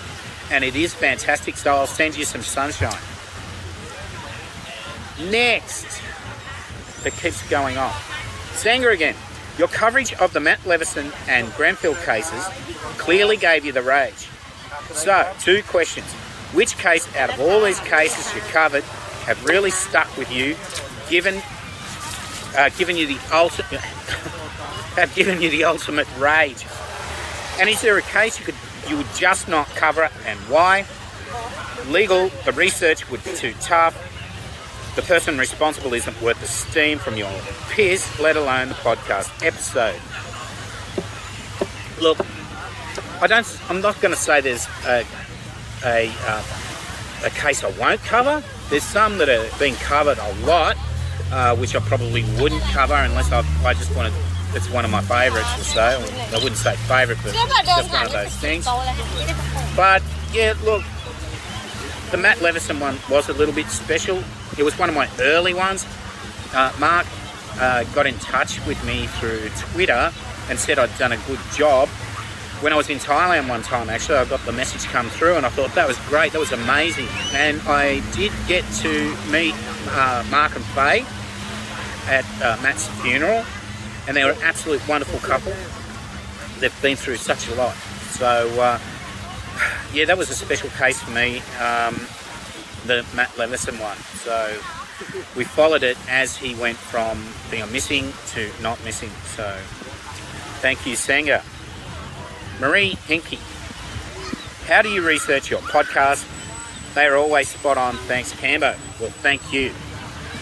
and 0.51 0.63
it 0.63 0.75
is 0.75 0.93
fantastic. 0.93 1.57
So 1.57 1.71
I'll 1.71 1.87
send 1.87 2.17
you 2.17 2.25
some 2.25 2.41
sunshine. 2.41 3.01
Next, 5.31 6.01
it 7.05 7.13
keeps 7.13 7.47
going 7.49 7.77
on. 7.77 7.93
Senga 8.53 8.89
again. 8.89 9.15
Your 9.57 9.67
coverage 9.67 10.13
of 10.13 10.33
the 10.33 10.39
Matt 10.39 10.63
Leveson 10.67 11.11
and 11.27 11.51
Grenfell 11.53 11.95
cases 11.95 12.45
clearly 12.99 13.37
gave 13.37 13.65
you 13.65 13.71
the 13.71 13.81
rage. 13.81 14.27
So, 14.91 15.33
two 15.39 15.63
questions. 15.63 16.05
Which 16.53 16.77
case 16.77 17.13
out 17.15 17.31
of 17.31 17.39
all 17.39 17.63
these 17.63 17.79
cases 17.79 18.33
you 18.35 18.41
covered 18.51 18.83
have 19.25 19.43
really 19.45 19.71
stuck 19.71 20.15
with 20.15 20.31
you, 20.31 20.55
given 21.09 21.41
uh, 22.55 22.69
given 22.69 22.95
you 22.95 23.07
the 23.07 23.19
ultimate 23.33 23.81
have 24.95 25.13
given 25.15 25.41
you 25.41 25.49
the 25.49 25.63
ultimate 25.63 26.07
rage? 26.17 26.65
And 27.59 27.69
is 27.69 27.81
there 27.81 27.97
a 27.97 28.01
case 28.01 28.39
you 28.39 28.45
could 28.45 28.55
you 28.87 28.97
would 28.97 29.13
just 29.15 29.47
not 29.47 29.67
cover 29.69 30.09
and 30.25 30.39
why? 30.41 30.85
Legal, 31.89 32.29
the 32.45 32.51
research 32.53 33.09
would 33.09 33.23
be 33.23 33.33
too 33.33 33.53
tough. 33.61 33.95
The 34.95 35.01
person 35.01 35.37
responsible 35.37 35.93
isn't 35.93 36.21
worth 36.21 36.39
the 36.39 36.47
steam 36.47 36.97
from 36.97 37.17
your 37.17 37.31
peers, 37.69 38.19
let 38.19 38.35
alone 38.35 38.69
the 38.69 38.75
podcast 38.75 39.29
episode. 39.45 39.99
Look, 42.01 42.19
I 43.21 43.27
don't. 43.27 43.59
I'm 43.69 43.81
not 43.81 43.99
going 44.01 44.13
to 44.13 44.19
say 44.19 44.41
there's 44.41 44.67
a 44.85 45.05
a, 45.85 46.11
uh, 46.21 46.43
a 47.25 47.29
case 47.31 47.63
I 47.63 47.71
won't 47.79 48.01
cover. 48.01 48.43
There's 48.69 48.83
some 48.83 49.17
that 49.19 49.29
are 49.29 49.45
being 49.59 49.75
covered 49.75 50.17
a 50.17 50.33
lot, 50.45 50.77
uh, 51.31 51.55
which 51.55 51.75
I 51.75 51.79
probably 51.79 52.23
wouldn't 52.41 52.61
cover 52.63 52.93
unless 52.93 53.31
I, 53.31 53.39
I 53.63 53.73
just 53.73 53.95
wanted. 53.95 54.13
It's 54.53 54.69
one 54.69 54.85
of 54.85 54.91
my 54.91 55.01
favourites 55.01 55.59
or 55.59 55.63
so. 55.63 55.81
I 55.81 56.33
wouldn't 56.35 56.55
say 56.55 56.75
favourite, 56.87 57.21
but 57.21 57.33
it's 57.35 57.67
just 57.67 57.91
one 57.91 58.05
of 58.05 58.11
those 58.11 58.35
things. 58.37 58.65
But 59.75 60.01
yeah, 60.31 60.53
look, 60.63 60.83
the 62.11 62.17
Matt 62.17 62.41
Leveson 62.41 62.79
one 62.79 62.97
was 63.09 63.27
a 63.29 63.33
little 63.33 63.53
bit 63.53 63.67
special. 63.67 64.23
It 64.57 64.63
was 64.63 64.77
one 64.79 64.89
of 64.89 64.95
my 64.95 65.09
early 65.19 65.53
ones. 65.53 65.85
Uh, 66.53 66.71
Mark 66.79 67.05
uh, 67.59 67.83
got 67.93 68.07
in 68.07 68.15
touch 68.19 68.65
with 68.65 68.81
me 68.85 69.07
through 69.19 69.49
Twitter 69.73 70.11
and 70.49 70.57
said 70.57 70.79
I'd 70.79 70.97
done 70.97 71.11
a 71.11 71.17
good 71.27 71.39
job. 71.53 71.89
When 72.61 72.73
I 72.73 72.75
was 72.77 72.89
in 72.89 72.97
Thailand 72.97 73.49
one 73.49 73.61
time, 73.61 73.89
actually, 73.89 74.17
I 74.17 74.25
got 74.25 74.43
the 74.45 74.53
message 74.53 74.85
come 74.85 75.09
through 75.09 75.35
and 75.35 75.45
I 75.45 75.49
thought 75.49 75.75
that 75.75 75.87
was 75.87 75.99
great, 76.07 76.31
that 76.31 76.39
was 76.39 76.53
amazing. 76.53 77.07
And 77.33 77.61
I 77.67 77.99
did 78.15 78.31
get 78.47 78.63
to 78.81 79.15
meet 79.29 79.53
uh, 79.89 80.25
Mark 80.31 80.55
and 80.55 80.65
Faye 80.65 81.05
at 82.07 82.25
uh, 82.41 82.57
Matt's 82.61 82.87
funeral, 83.01 83.43
and 84.07 84.15
they 84.15 84.23
were 84.23 84.31
an 84.31 84.41
absolute 84.43 84.85
wonderful 84.87 85.19
couple. 85.19 85.53
They've 86.59 86.81
been 86.81 86.95
through 86.95 87.17
such 87.17 87.49
a 87.49 87.55
lot. 87.55 87.75
So, 88.11 88.47
uh, 88.59 88.79
yeah, 89.93 90.05
that 90.05 90.17
was 90.17 90.29
a 90.29 90.35
special 90.35 90.69
case 90.71 91.01
for 91.01 91.11
me, 91.11 91.39
um, 91.59 91.95
the 92.85 93.05
Matt 93.15 93.37
Leveson 93.37 93.77
one. 93.79 93.97
So 93.97 94.57
we 95.35 95.43
followed 95.43 95.83
it 95.83 95.97
as 96.09 96.35
he 96.35 96.55
went 96.55 96.77
from 96.77 97.23
being 97.51 97.71
missing 97.71 98.13
to 98.29 98.49
not 98.61 98.83
missing. 98.83 99.09
So 99.35 99.55
thank 100.61 100.85
you, 100.85 100.95
Senga. 100.95 101.43
Marie 102.59 102.93
Hinky, 103.07 103.39
how 104.67 104.81
do 104.81 104.89
you 104.89 105.05
research 105.05 105.51
your 105.51 105.59
podcast? 105.61 106.25
They 106.95 107.05
are 107.05 107.15
always 107.15 107.49
spot 107.49 107.77
on. 107.77 107.95
Thanks, 108.07 108.33
Cambo. 108.33 108.75
Well, 108.99 109.11
thank 109.11 109.53
you. 109.53 109.71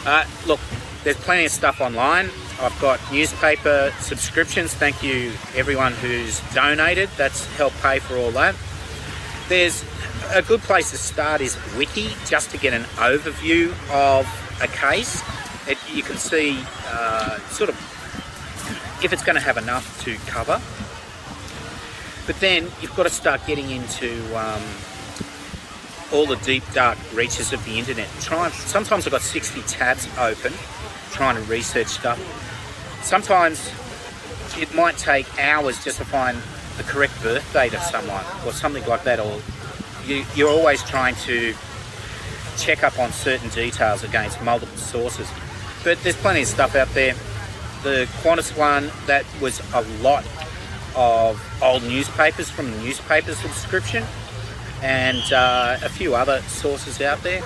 Uh, 0.06 0.24
look, 0.48 0.60
there's 1.06 1.18
plenty 1.18 1.46
of 1.46 1.52
stuff 1.52 1.82
online. 1.82 2.32
I've 2.60 2.78
got 2.82 3.00
newspaper 3.12 3.94
subscriptions. 4.00 4.74
Thank 4.74 5.04
you, 5.04 5.34
everyone 5.56 5.94
who's 5.94 6.42
donated. 6.52 7.10
That's 7.16 7.46
helped 7.58 7.80
pay 7.82 8.00
for 8.00 8.18
all 8.18 8.32
that. 8.32 8.56
There's 9.48 9.86
a 10.34 10.42
good 10.42 10.62
place 10.62 10.90
to 10.90 10.98
start 10.98 11.42
is 11.42 11.58
Wiki, 11.78 12.10
just 12.26 12.50
to 12.52 12.58
get 12.58 12.74
an 12.74 12.82
overview 12.96 13.70
of 13.92 14.28
a 14.64 14.68
case. 14.68 15.22
It, 15.68 15.78
you 15.94 16.02
can 16.02 16.18
see 16.18 16.60
uh, 16.88 17.38
sort 17.50 17.70
of 17.70 17.76
if 19.04 19.14
it's 19.14 19.24
going 19.24 19.36
to 19.36 19.42
have 19.42 19.58
enough 19.58 20.04
to 20.06 20.16
cover. 20.26 20.60
But 22.26 22.40
then 22.40 22.64
you've 22.82 22.96
got 22.96 23.04
to 23.04 23.12
start 23.12 23.46
getting 23.46 23.70
into 23.70 24.16
um, 24.36 24.64
all 26.12 26.26
the 26.26 26.38
deep 26.38 26.64
dark 26.74 26.98
reaches 27.14 27.54
of 27.54 27.64
the 27.64 27.78
internet. 27.78 28.10
Try, 28.22 28.50
sometimes 28.50 29.06
I've 29.06 29.12
got 29.12 29.22
60 29.22 29.62
tabs 29.62 30.08
open 30.18 30.54
trying 31.16 31.36
to 31.36 31.42
research 31.44 31.88
stuff. 31.88 32.20
Sometimes 33.02 33.72
it 34.62 34.74
might 34.76 34.98
take 34.98 35.26
hours 35.40 35.82
just 35.84 35.98
to 35.98 36.06
find 36.06 36.38
the 36.78 36.84
correct 36.84 37.14
birth 37.24 37.54
date 37.54 37.74
of 37.74 37.82
someone 37.82 38.24
or 38.46 38.52
something 38.52 38.86
like 38.86 39.04
that. 39.06 39.20
Or 39.20 39.40
you, 40.06 40.26
you're 40.36 40.50
always 40.50 40.84
trying 40.84 41.16
to 41.28 41.54
check 42.58 42.84
up 42.84 43.00
on 43.00 43.12
certain 43.12 43.50
details 43.50 44.04
against 44.04 44.42
multiple 44.42 44.78
sources. 44.78 45.30
But 45.84 46.02
there's 46.04 46.18
plenty 46.18 46.42
of 46.42 46.48
stuff 46.48 46.76
out 46.76 46.90
there. 46.90 47.14
The 47.84 48.10
Qantas 48.22 48.58
one, 48.58 48.92
that 49.08 49.26
was 49.40 49.62
a 49.74 49.82
lot 50.02 50.26
of 50.96 51.42
old 51.62 51.84
newspapers 51.84 52.50
from 52.50 52.72
the 52.72 52.78
newspaper 52.80 53.34
subscription 53.34 54.04
and 54.82 55.32
uh, 55.32 55.78
a 55.82 55.90
few 55.90 56.16
other 56.16 56.42
sources 56.44 57.02
out 57.02 57.22
there. 57.24 57.42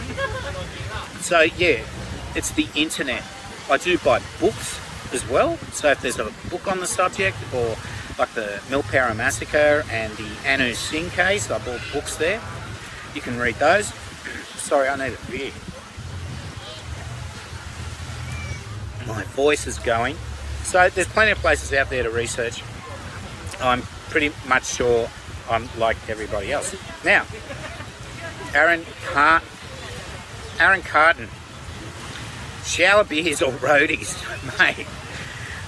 So, 1.19 1.41
yeah, 1.41 1.81
it's 2.35 2.51
the 2.51 2.67
internet. 2.75 3.23
I 3.69 3.77
do 3.77 3.97
buy 3.99 4.21
books 4.39 4.79
as 5.13 5.27
well. 5.29 5.57
So, 5.71 5.91
if 5.91 6.01
there's 6.01 6.19
a 6.19 6.31
book 6.49 6.67
on 6.67 6.79
the 6.79 6.88
subject 6.88 7.38
or 7.53 7.75
like 8.17 8.33
the 8.33 8.59
Milperra 8.69 9.15
Massacre 9.15 9.83
and 9.91 10.11
the 10.13 10.29
Anu 10.45 10.73
Singh 10.73 11.09
case, 11.11 11.49
I 11.49 11.59
bought 11.59 11.81
books 11.93 12.17
there. 12.17 12.41
You 13.15 13.21
can 13.21 13.38
read 13.39 13.55
those. 13.55 13.88
Sorry, 14.55 14.88
I 14.88 14.95
need 14.95 15.15
a 15.15 15.31
beer. 15.31 15.51
My 19.07 19.23
voice 19.23 19.65
is 19.67 19.79
going. 19.79 20.15
So 20.63 20.89
there's 20.89 21.07
plenty 21.07 21.31
of 21.31 21.38
places 21.39 21.73
out 21.73 21.89
there 21.89 22.03
to 22.03 22.09
research. 22.09 22.61
I'm 23.61 23.81
pretty 24.09 24.31
much 24.47 24.65
sure 24.65 25.09
I'm 25.49 25.67
like 25.77 25.97
everybody 26.09 26.51
else. 26.51 26.75
Now, 27.03 27.25
Aaron 28.53 28.85
Cart, 29.05 29.43
Aaron 30.59 30.81
Carton, 30.81 31.27
shower 32.69 33.03
beers 33.03 33.41
or 33.41 33.51
roadies, 33.53 34.15
mate. 34.59 34.88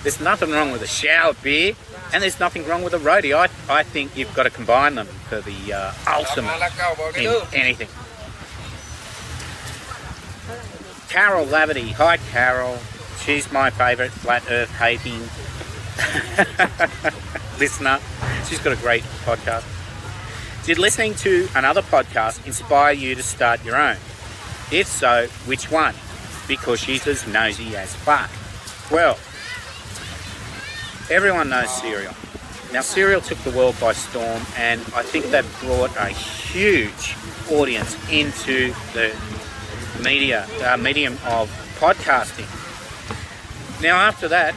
There's 0.04 0.20
nothing 0.20 0.52
wrong 0.52 0.72
with 0.72 0.82
a 0.82 0.88
shower 0.88 1.34
beer, 1.44 1.74
and 2.14 2.24
there's 2.24 2.40
nothing 2.40 2.66
wrong 2.68 2.84
with 2.84 2.94
a 2.94 2.98
roadie. 2.98 3.36
I, 3.36 3.50
I 3.74 3.84
think 3.84 4.16
you've 4.16 4.34
got 4.34 4.44
to 4.44 4.50
combine 4.50 4.96
them 4.96 5.08
for 5.08 5.42
the 5.42 5.74
uh, 5.74 5.94
ultimate 6.08 6.60
in 7.18 7.42
anything. 7.54 7.88
Carol 11.10 11.46
Laverty. 11.46 11.92
Hi, 11.92 12.18
Carol. 12.18 12.78
She's 13.24 13.52
my 13.52 13.70
favourite 13.70 14.12
flat 14.12 14.44
earth 14.50 14.72
hating 14.78 15.20
listener. 17.60 18.00
She's 18.48 18.60
got 18.60 18.74
a 18.74 18.82
great 18.82 19.04
podcast. 19.26 19.66
Did 20.66 20.78
listening 20.78 21.16
to 21.16 21.48
another 21.56 21.82
podcast 21.82 22.46
inspire 22.46 22.94
you 22.94 23.14
to 23.16 23.24
start 23.24 23.64
your 23.66 23.76
own? 23.76 23.98
If 24.72 24.88
so, 24.88 25.28
which 25.46 25.70
one? 25.70 25.94
Because 26.52 26.82
she's 26.82 27.08
as 27.08 27.26
nosy 27.28 27.78
as 27.78 27.96
fuck. 27.96 28.30
Well, 28.92 29.18
everyone 31.10 31.48
knows 31.48 31.72
Serial. 31.72 32.14
Now, 32.74 32.82
Serial 32.82 33.22
took 33.22 33.38
the 33.46 33.52
world 33.52 33.78
by 33.80 33.94
storm, 33.94 34.42
and 34.58 34.82
I 34.94 35.02
think 35.02 35.28
that 35.28 35.46
brought 35.62 35.96
a 35.96 36.10
huge 36.10 37.16
audience 37.50 37.96
into 38.12 38.74
the 38.92 39.16
media 40.04 40.46
uh, 40.66 40.76
medium 40.76 41.14
of 41.26 41.50
podcasting. 41.80 42.50
Now, 43.82 43.96
after 43.96 44.28
that, 44.28 44.54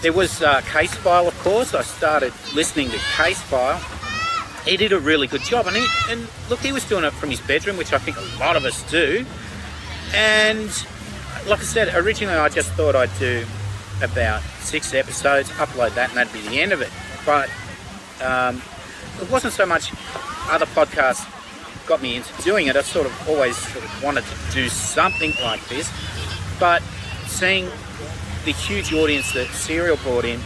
there 0.00 0.12
was 0.12 0.42
uh, 0.42 0.60
Case 0.60 0.94
File, 0.94 1.26
of 1.26 1.36
course. 1.40 1.74
I 1.74 1.82
started 1.82 2.32
listening 2.54 2.88
to 2.90 2.98
Case 3.16 3.42
File. 3.42 3.80
He 4.64 4.76
did 4.76 4.92
a 4.92 5.00
really 5.00 5.26
good 5.26 5.42
job, 5.42 5.66
and, 5.66 5.76
he, 5.76 5.86
and 6.08 6.28
look, 6.48 6.60
he 6.60 6.70
was 6.70 6.84
doing 6.88 7.02
it 7.02 7.12
from 7.14 7.30
his 7.30 7.40
bedroom, 7.40 7.78
which 7.78 7.92
I 7.92 7.98
think 7.98 8.16
a 8.16 8.38
lot 8.38 8.54
of 8.54 8.64
us 8.64 8.88
do. 8.88 9.26
And 10.14 10.70
like 11.46 11.60
I 11.60 11.62
said, 11.62 11.94
originally 11.94 12.36
I 12.36 12.48
just 12.48 12.70
thought 12.72 12.94
I'd 12.94 13.10
do 13.18 13.44
about 14.02 14.42
six 14.60 14.94
episodes, 14.94 15.50
upload 15.50 15.94
that, 15.94 16.10
and 16.10 16.18
that'd 16.18 16.32
be 16.32 16.40
the 16.48 16.60
end 16.60 16.72
of 16.72 16.80
it. 16.80 16.90
But 17.24 17.50
um, 18.22 18.62
it 19.20 19.30
wasn't 19.30 19.52
so 19.52 19.66
much 19.66 19.92
other 20.48 20.66
podcasts 20.66 21.26
got 21.86 22.00
me 22.00 22.16
into 22.16 22.42
doing 22.42 22.68
it. 22.68 22.76
I 22.76 22.82
sort 22.82 23.06
of 23.06 23.28
always 23.28 23.56
sort 23.56 23.84
of 23.84 24.02
wanted 24.02 24.24
to 24.24 24.52
do 24.52 24.68
something 24.68 25.32
like 25.42 25.66
this, 25.68 25.90
but 26.60 26.82
seeing 27.26 27.68
the 28.44 28.52
huge 28.52 28.92
audience 28.92 29.32
that 29.32 29.48
Serial 29.48 29.96
brought 29.98 30.24
in 30.24 30.40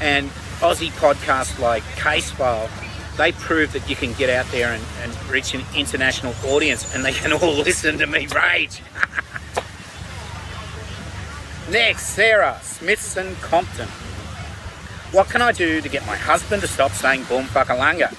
and 0.00 0.28
Aussie 0.60 0.90
podcasts 0.92 1.58
like 1.58 1.82
Case 1.96 2.30
File, 2.30 2.68
they 3.16 3.32
prove 3.32 3.72
that 3.72 3.88
you 3.88 3.96
can 3.96 4.12
get 4.14 4.30
out 4.30 4.50
there 4.52 4.72
and, 4.72 4.82
and 5.02 5.30
reach 5.30 5.54
an 5.54 5.62
international 5.74 6.34
audience 6.46 6.94
and 6.94 7.04
they 7.04 7.12
can 7.12 7.32
all 7.32 7.54
listen 7.64 7.98
to 7.98 8.06
me 8.06 8.26
rage. 8.28 8.82
Next, 11.70 12.06
Sarah 12.06 12.58
Smithson 12.62 13.36
Compton. 13.36 13.86
What 15.12 15.28
can 15.28 15.40
I 15.40 15.52
do 15.52 15.80
to 15.80 15.88
get 15.88 16.04
my 16.04 16.16
husband 16.16 16.62
to 16.62 16.68
stop 16.68 16.90
saying 16.90 17.24
boom 17.24 17.44
fuckalunga? 17.44 18.10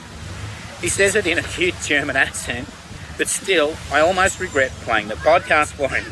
He 0.80 0.88
says 0.88 1.18
it 1.18 1.28
in 1.28 1.38
a 1.38 1.44
cute 1.44 1.76
German 1.84 2.16
accent, 2.16 2.70
but 3.18 3.28
still, 3.28 3.76
I 3.92 4.00
almost 4.00 4.40
regret 4.40 4.72
playing 4.84 5.10
the 5.10 5.16
podcast 5.16 5.74
for 5.74 5.90
him. 5.90 6.06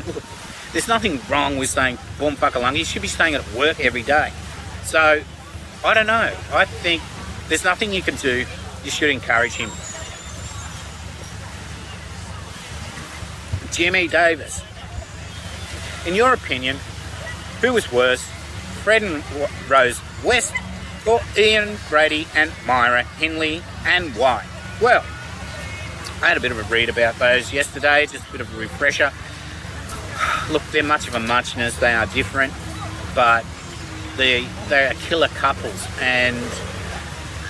There's 0.72 0.86
nothing 0.86 1.18
wrong 1.30 1.56
with 1.56 1.70
saying 1.70 1.96
boom 2.18 2.36
fuckalunga. 2.36 2.76
You 2.76 2.84
should 2.84 3.00
be 3.00 3.08
saying 3.08 3.32
it 3.32 3.40
at 3.40 3.54
work 3.54 3.80
every 3.80 4.02
day. 4.02 4.32
So, 4.84 5.22
I 5.82 5.94
don't 5.94 6.06
know. 6.06 6.34
I 6.52 6.66
think 6.66 7.02
there's 7.48 7.64
nothing 7.64 7.92
you 7.92 8.02
can 8.02 8.16
do. 8.16 8.44
You 8.84 8.90
should 8.90 9.08
encourage 9.08 9.54
him. 9.54 9.70
Jimmy 13.72 14.08
Davis. 14.08 14.62
In 16.06 16.14
your 16.14 16.34
opinion, 16.34 16.76
who 17.60 17.72
was 17.72 17.90
worse, 17.92 18.22
Fred 18.82 19.02
and 19.02 19.22
Rose 19.68 20.00
West 20.24 20.54
or 21.06 21.20
Ian 21.36 21.76
Brady 21.88 22.26
and 22.34 22.50
Myra 22.66 23.02
Hindley 23.02 23.62
and 23.84 24.14
why? 24.16 24.44
Well, 24.80 25.04
I 26.22 26.28
had 26.28 26.36
a 26.36 26.40
bit 26.40 26.52
of 26.52 26.58
a 26.58 26.62
read 26.72 26.88
about 26.88 27.16
those 27.18 27.52
yesterday, 27.52 28.06
just 28.06 28.28
a 28.28 28.32
bit 28.32 28.40
of 28.40 28.54
a 28.54 28.58
refresher. 28.58 29.12
Look, 30.50 30.62
they're 30.72 30.82
much 30.82 31.08
of 31.08 31.14
a 31.14 31.20
muchness, 31.20 31.78
they 31.78 31.92
are 31.92 32.06
different, 32.06 32.52
but 33.14 33.44
they, 34.16 34.46
they 34.68 34.86
are 34.86 34.94
killer 34.94 35.28
couples. 35.28 35.86
And 36.00 36.36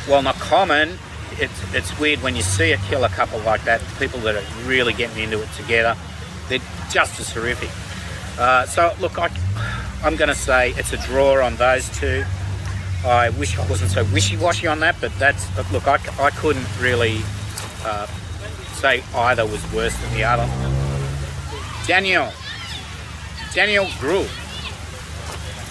while 0.07 0.23
not 0.23 0.37
common, 0.37 0.99
it's, 1.39 1.75
it's 1.75 1.99
weird 1.99 2.23
when 2.23 2.37
you 2.37 2.43
see 2.43 2.73
a 2.73 2.77
killer 2.77 3.09
couple 3.09 3.41
like 3.41 3.65
that, 3.65 3.81
people 3.99 4.21
that 4.21 4.37
are 4.37 4.69
really 4.69 4.93
getting 4.93 5.23
into 5.23 5.43
it 5.43 5.53
together, 5.57 5.97
they're 6.49 6.61
just 6.91 7.19
as 7.19 7.33
horrific. 7.33 7.71
Uh, 8.39 8.67
so, 8.67 8.95
look, 9.01 9.19
I, 9.19 9.29
I'm 10.03 10.17
going 10.17 10.29
to 10.29 10.35
say 10.35 10.71
it's 10.77 10.93
a 10.93 10.97
draw 10.97 11.45
on 11.45 11.57
those 11.57 11.89
two. 11.99 12.25
I 13.05 13.31
wish 13.31 13.59
I 13.59 13.67
wasn't 13.69 13.91
so 13.91 14.05
wishy-washy 14.05 14.67
on 14.67 14.81
that, 14.81 14.97
but 15.01 15.13
that's 15.19 15.47
look. 15.73 15.87
I, 15.87 15.99
I 16.19 16.31
couldn't 16.31 16.67
really 16.81 17.21
uh, 17.85 18.07
say 18.75 19.03
either 19.15 19.47
was 19.47 19.73
worse 19.73 19.97
than 20.01 20.15
the 20.15 20.25
other. 20.25 20.47
Daniel, 21.87 22.33
Daniel 23.55 23.87
Gruhl. 23.87 24.29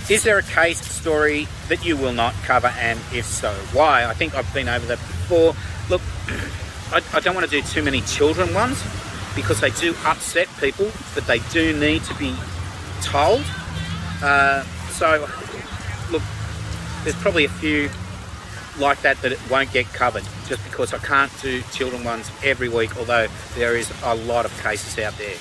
Is 0.09 0.23
there 0.23 0.39
a 0.39 0.43
case 0.43 0.81
story 0.81 1.47
that 1.67 1.85
you 1.85 1.95
will 1.95 2.13
not 2.13 2.33
cover, 2.43 2.73
and 2.79 2.99
if 3.13 3.25
so, 3.25 3.53
why? 3.73 4.05
I 4.05 4.13
think 4.13 4.33
I've 4.35 4.51
been 4.53 4.67
over 4.67 4.85
that 4.87 4.97
before. 4.97 5.55
Look, 5.89 6.01
I, 6.91 7.01
I 7.13 7.19
don't 7.19 7.35
want 7.35 7.49
to 7.49 7.51
do 7.51 7.61
too 7.61 7.83
many 7.83 8.01
children 8.01 8.53
ones 8.55 8.83
because 9.35 9.61
they 9.61 9.69
do 9.69 9.95
upset 10.05 10.47
people, 10.59 10.91
but 11.13 11.27
they 11.27 11.39
do 11.51 11.79
need 11.79 12.03
to 12.05 12.15
be 12.15 12.35
told. 13.03 13.43
Uh, 14.21 14.63
so, 14.91 15.27
look, 16.11 16.21
there's 17.03 17.15
probably 17.17 17.45
a 17.45 17.49
few 17.49 17.89
like 18.79 19.01
that 19.01 19.21
that 19.21 19.31
it 19.31 19.39
won't 19.49 19.71
get 19.71 19.85
covered 19.87 20.23
just 20.47 20.63
because 20.63 20.93
I 20.93 20.97
can't 20.99 21.31
do 21.41 21.61
children 21.73 22.03
ones 22.03 22.29
every 22.43 22.69
week, 22.69 22.97
although 22.97 23.27
there 23.55 23.75
is 23.75 23.91
a 24.03 24.15
lot 24.15 24.45
of 24.45 24.61
cases 24.61 24.97
out 24.99 25.17
there 25.17 25.35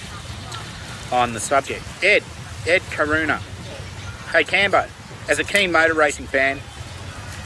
on 1.13 1.33
the 1.33 1.41
subject. 1.41 1.83
Ed, 2.03 2.23
Ed 2.67 2.83
Karuna. 2.91 3.39
Hey 4.33 4.45
Cambo, 4.45 4.89
as 5.29 5.39
a 5.39 5.45
keen 5.45 5.73
motor 5.73 5.95
racing 5.95 6.27
fan, 6.27 6.59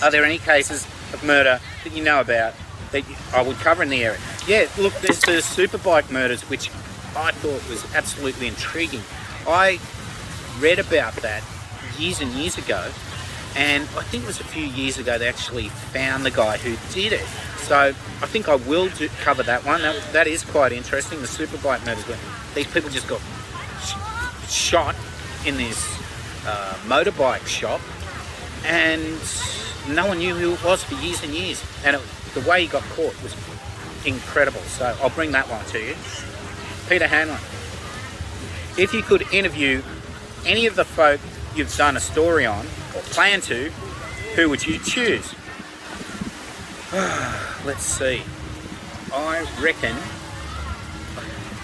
are 0.03 0.11
there 0.11 0.25
any 0.25 0.39
cases 0.39 0.85
of 1.13 1.23
murder 1.25 1.61
that 1.85 1.93
you 1.93 2.03
know 2.03 2.21
about 2.21 2.55
that 2.91 3.05
I 3.33 3.43
would 3.43 3.57
cover 3.59 3.83
in 3.83 3.89
the 3.89 4.03
area? 4.03 4.19
Yeah, 4.47 4.67
look, 4.79 4.93
there's 4.95 5.21
the 5.21 5.33
superbike 5.41 6.11
murders, 6.11 6.43
which 6.51 6.71
I 7.15 7.31
thought 7.31 7.69
was 7.69 7.85
absolutely 7.95 8.49
intriguing. 8.49 9.03
I 9.47 9.79
read 10.63 10.79
about 10.79 11.15
that 11.17 11.43
years 11.99 12.21
and 12.21 12.31
years 12.33 12.57
ago 12.57 12.89
and 13.55 13.83
I 13.83 14.03
think 14.03 14.25
it 14.25 14.27
was 14.27 14.41
a 14.41 14.45
few 14.45 14.65
years 14.65 14.99
ago 14.99 15.19
they 15.19 15.29
actually 15.29 15.69
found 15.69 16.25
the 16.25 16.31
guy 16.31 16.57
who 16.57 16.77
did 16.95 17.13
it. 17.13 17.27
So 17.59 17.77
I 17.77 18.27
think 18.27 18.49
I 18.49 18.55
will 18.55 18.89
do, 18.89 19.09
cover 19.21 19.43
that 19.43 19.65
one. 19.65 19.83
That, 19.83 20.03
that 20.13 20.27
is 20.27 20.43
quite 20.43 20.73
interesting. 20.73 21.21
The 21.21 21.27
superbike 21.27 21.85
murders 21.85 22.05
where 22.09 22.19
these 22.55 22.67
people 22.67 22.91
just 22.91 23.09
got 23.09 23.21
sh- 23.83 24.51
shot 24.51 24.97
in 25.47 25.57
this 25.59 25.87
uh, 26.47 26.75
motorbike 26.87 27.47
shop, 27.47 27.81
and 28.65 29.03
no 29.95 30.07
one 30.07 30.19
knew 30.19 30.35
who 30.35 30.55
it 30.55 30.65
was 30.65 30.83
for 30.83 30.95
years 31.05 31.23
and 31.23 31.33
years. 31.33 31.63
And 31.85 31.97
it, 31.97 32.03
the 32.35 32.41
way 32.49 32.63
he 32.63 32.67
got 32.67 32.83
caught 32.95 33.21
was 33.23 33.37
incredible. 34.07 34.61
So 34.63 34.97
I'll 35.03 35.11
bring 35.11 35.33
that 35.33 35.49
one 35.49 35.65
to 35.67 35.79
you. 35.79 35.95
Peter 36.89 37.07
Hanlon. 37.07 37.39
If 38.79 38.95
you 38.95 39.03
could 39.03 39.23
interview 39.33 39.83
any 40.47 40.67
of 40.67 40.77
the 40.77 40.85
folk 40.85 41.21
you've 41.55 41.75
done 41.77 41.97
a 41.97 42.01
story 42.01 42.47
on 42.47 42.67
or 42.95 43.03
plan 43.11 43.41
to, 43.43 43.71
who 44.35 44.49
would 44.49 44.67
you 44.67 44.79
choose? 44.79 45.35
Let's 47.65 47.85
see. 47.85 48.23
I 49.15 49.47
reckon 49.61 49.95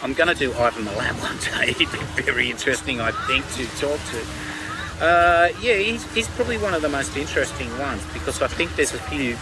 I'm 0.02 0.12
going 0.12 0.28
to 0.28 0.34
do 0.34 0.52
Ivan 0.52 0.84
Milat 0.84 1.12
one 1.22 1.38
day. 1.38 1.72
He'd 1.72 1.90
be 1.90 2.22
very 2.22 2.50
interesting, 2.50 3.00
I 3.00 3.10
think, 3.26 3.46
to 3.54 3.66
talk 3.78 3.98
to. 4.10 5.04
Uh, 5.04 5.48
yeah, 5.60 5.76
he's, 5.76 6.12
he's 6.12 6.28
probably 6.28 6.58
one 6.58 6.74
of 6.74 6.82
the 6.82 6.88
most 6.88 7.16
interesting 7.16 7.70
ones 7.78 8.04
because 8.12 8.42
I 8.42 8.48
think 8.48 8.74
there's 8.76 8.94
a 8.94 8.98
few 8.98 9.34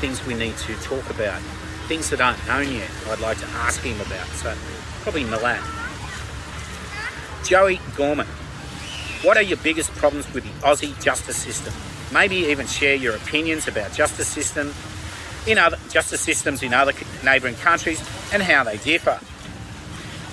things 0.00 0.24
we 0.26 0.34
need 0.34 0.56
to 0.58 0.74
talk 0.76 1.08
about. 1.10 1.40
Things 1.88 2.10
that 2.10 2.20
aren't 2.20 2.44
known 2.46 2.72
yet, 2.72 2.90
I'd 3.08 3.20
like 3.20 3.38
to 3.38 3.46
ask 3.46 3.80
him 3.82 4.00
about. 4.00 4.26
So, 4.28 4.54
probably 5.02 5.24
Milat. 5.24 5.62
Joey 7.44 7.80
Gorman. 7.96 8.26
What 9.22 9.36
are 9.36 9.42
your 9.42 9.58
biggest 9.58 9.92
problems 9.92 10.32
with 10.34 10.42
the 10.42 10.66
Aussie 10.66 11.00
justice 11.00 11.36
system? 11.36 11.72
Maybe 12.12 12.36
even 12.50 12.66
share 12.66 12.96
your 12.96 13.14
opinions 13.14 13.68
about 13.68 13.92
justice 13.92 14.26
system 14.26 14.74
in 15.46 15.58
other 15.58 15.78
justice 15.90 16.20
systems 16.20 16.60
in 16.60 16.74
other 16.74 16.92
neighbouring 17.24 17.54
countries 17.54 18.00
and 18.32 18.42
how 18.42 18.64
they 18.64 18.78
differ. 18.78 19.20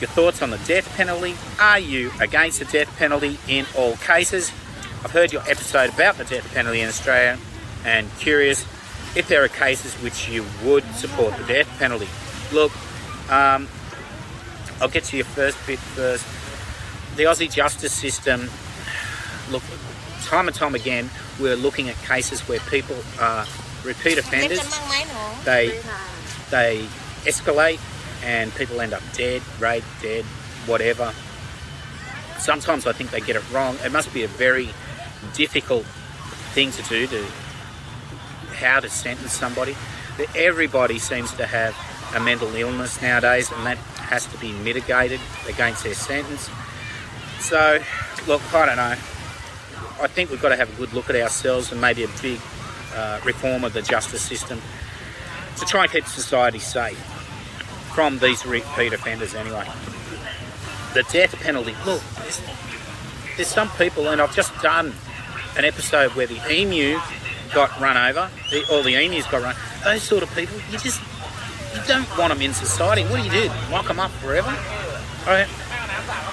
Your 0.02 0.10
thoughts 0.10 0.42
on 0.42 0.50
the 0.50 0.58
death 0.60 0.92
penalty? 0.98 1.36
Are 1.60 1.78
you 1.78 2.12
against 2.20 2.60
the 2.60 2.66
death 2.66 2.96
penalty 2.98 3.38
in 3.48 3.68
all 3.78 3.96
cases? 3.98 4.52
I've 5.04 5.12
heard 5.12 5.32
your 5.32 5.44
episode 5.44 5.94
about 5.94 6.18
the 6.18 6.24
death 6.24 6.52
penalty 6.56 6.82
in 6.82 6.90
Australia 6.90 7.38
and 7.86 8.10
curious 8.18 8.64
if 9.16 9.28
there 9.28 9.44
are 9.44 9.50
cases 9.50 9.94
which 10.02 10.28
you 10.28 10.44
would 10.64 10.84
support 10.96 11.38
the 11.38 11.44
death 11.44 11.68
penalty. 11.78 12.08
Look, 12.52 12.72
um, 13.30 13.68
I'll 14.82 14.90
get 14.90 15.04
to 15.06 15.16
your 15.16 15.28
first 15.28 15.58
bit 15.68 15.78
first. 15.78 16.26
The 17.18 17.24
Aussie 17.26 17.52
justice 17.52 17.94
system 17.94 18.50
look, 19.50 19.64
time 20.24 20.48
and 20.48 20.56
time 20.56 20.76
again, 20.76 21.10
we're 21.40 21.56
looking 21.56 21.90
at 21.90 21.96
cases 21.98 22.42
where 22.42 22.60
people 22.62 22.98
are 23.20 23.46
repeat 23.84 24.18
offenders. 24.18 24.60
They 25.46 25.80
they 26.50 26.86
escalate, 27.24 27.80
and 28.24 28.54
people 28.56 28.82
end 28.82 28.94
up 28.94 29.04
dead, 29.14 29.42
raped, 29.60 29.88
dead, 30.02 30.26
whatever. 30.66 31.14
Sometimes 32.38 32.88
I 32.88 32.94
think 32.94 33.12
they 33.12 33.22
get 33.22 33.36
it 33.36 33.44
wrong. 33.52 33.78
It 33.84 33.92
must 33.92 34.14
be 34.14 34.24
a 34.24 34.28
very 34.28 34.70
difficult 35.34 35.86
thing 36.54 36.72
to 36.72 36.82
do 36.84 37.08
to 37.08 37.26
how 38.56 38.80
to 38.80 38.90
sentence 38.90 39.34
somebody. 39.34 39.76
Everybody 40.36 41.00
seems 41.00 41.34
to 41.34 41.46
have 41.46 41.76
a 42.16 42.20
mental 42.20 42.54
illness 42.56 43.02
nowadays, 43.02 43.52
and 43.52 43.66
that 43.66 43.78
has 43.78 44.26
to 44.28 44.38
be 44.38 44.52
mitigated 44.52 45.20
against 45.48 45.84
their 45.84 45.94
sentence. 45.94 46.50
So, 47.40 47.80
look, 48.28 48.42
I 48.54 48.66
don't 48.66 48.76
know. 48.78 48.96
I 50.02 50.08
think 50.08 50.30
we've 50.30 50.42
got 50.42 50.50
to 50.50 50.56
have 50.56 50.74
a 50.74 50.78
good 50.78 50.94
look 50.94 51.10
at 51.10 51.16
ourselves 51.16 51.72
and 51.72 51.82
maybe 51.82 52.04
a 52.04 52.10
big 52.22 52.40
uh, 52.96 53.20
reform 53.26 53.64
of 53.64 53.74
the 53.74 53.82
justice 53.82 54.22
system 54.22 54.62
to 55.58 55.66
try 55.66 55.84
and 55.84 55.92
keep 55.92 56.06
society 56.06 56.60
safe 56.60 56.98
from 57.94 58.18
these 58.20 58.46
repeat 58.46 58.94
offenders 58.94 59.36
anyway. 59.36 59.68
The 60.94 61.04
death 61.12 61.36
penalty, 61.42 61.76
look, 61.86 62.02
there's, 63.36 63.48
some 63.48 63.70
people, 63.72 64.08
and 64.10 64.22
I've 64.22 64.36
just 64.36 64.54
done 64.62 64.94
an 65.58 65.66
episode 65.66 66.12
where 66.12 66.28
the 66.28 66.40
emu 66.52 66.98
got 67.54 67.78
run 67.80 67.98
over, 67.98 68.30
the, 68.52 68.64
or 68.74 68.84
the 68.84 68.96
emus 68.96 69.28
got 69.28 69.42
run. 69.42 69.56
Those 69.84 70.02
sort 70.02 70.24
of 70.24 70.34
people, 70.36 70.56
you 70.72 70.78
just 70.78 71.02
you 71.76 71.82
don't 71.88 72.08
want 72.18 72.34
them 72.34 72.42
in 72.42 72.54
society. 72.54 73.04
What 73.04 73.18
do 73.18 73.24
you 73.24 73.48
do? 73.48 73.54
Lock 73.72 73.88
them 73.88 74.00
up 74.00 74.12
forever? 74.12 74.50
All 74.50 75.34
right. 75.34 75.48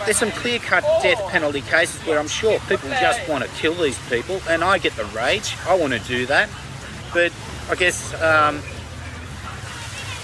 There's 0.05 0.17
some 0.17 0.31
clear-cut 0.31 0.85
death 1.03 1.21
penalty 1.31 1.63
cases 1.63 2.01
where 2.07 2.19
I'm 2.19 2.29
sure 2.29 2.59
people 2.69 2.89
just 2.91 3.29
want 3.29 3.45
to 3.45 3.51
kill 3.51 3.75
these 3.75 3.99
people, 4.09 4.41
and 4.49 4.63
I 4.63 4.79
get 4.79 4.95
the 4.95 5.05
rage. 5.07 5.57
I 5.67 5.75
want 5.75 5.93
to 5.93 5.99
do 6.01 6.27
that, 6.27 6.49
but 7.13 7.33
I 7.69 7.75
guess 7.75 8.15
um, 8.23 8.63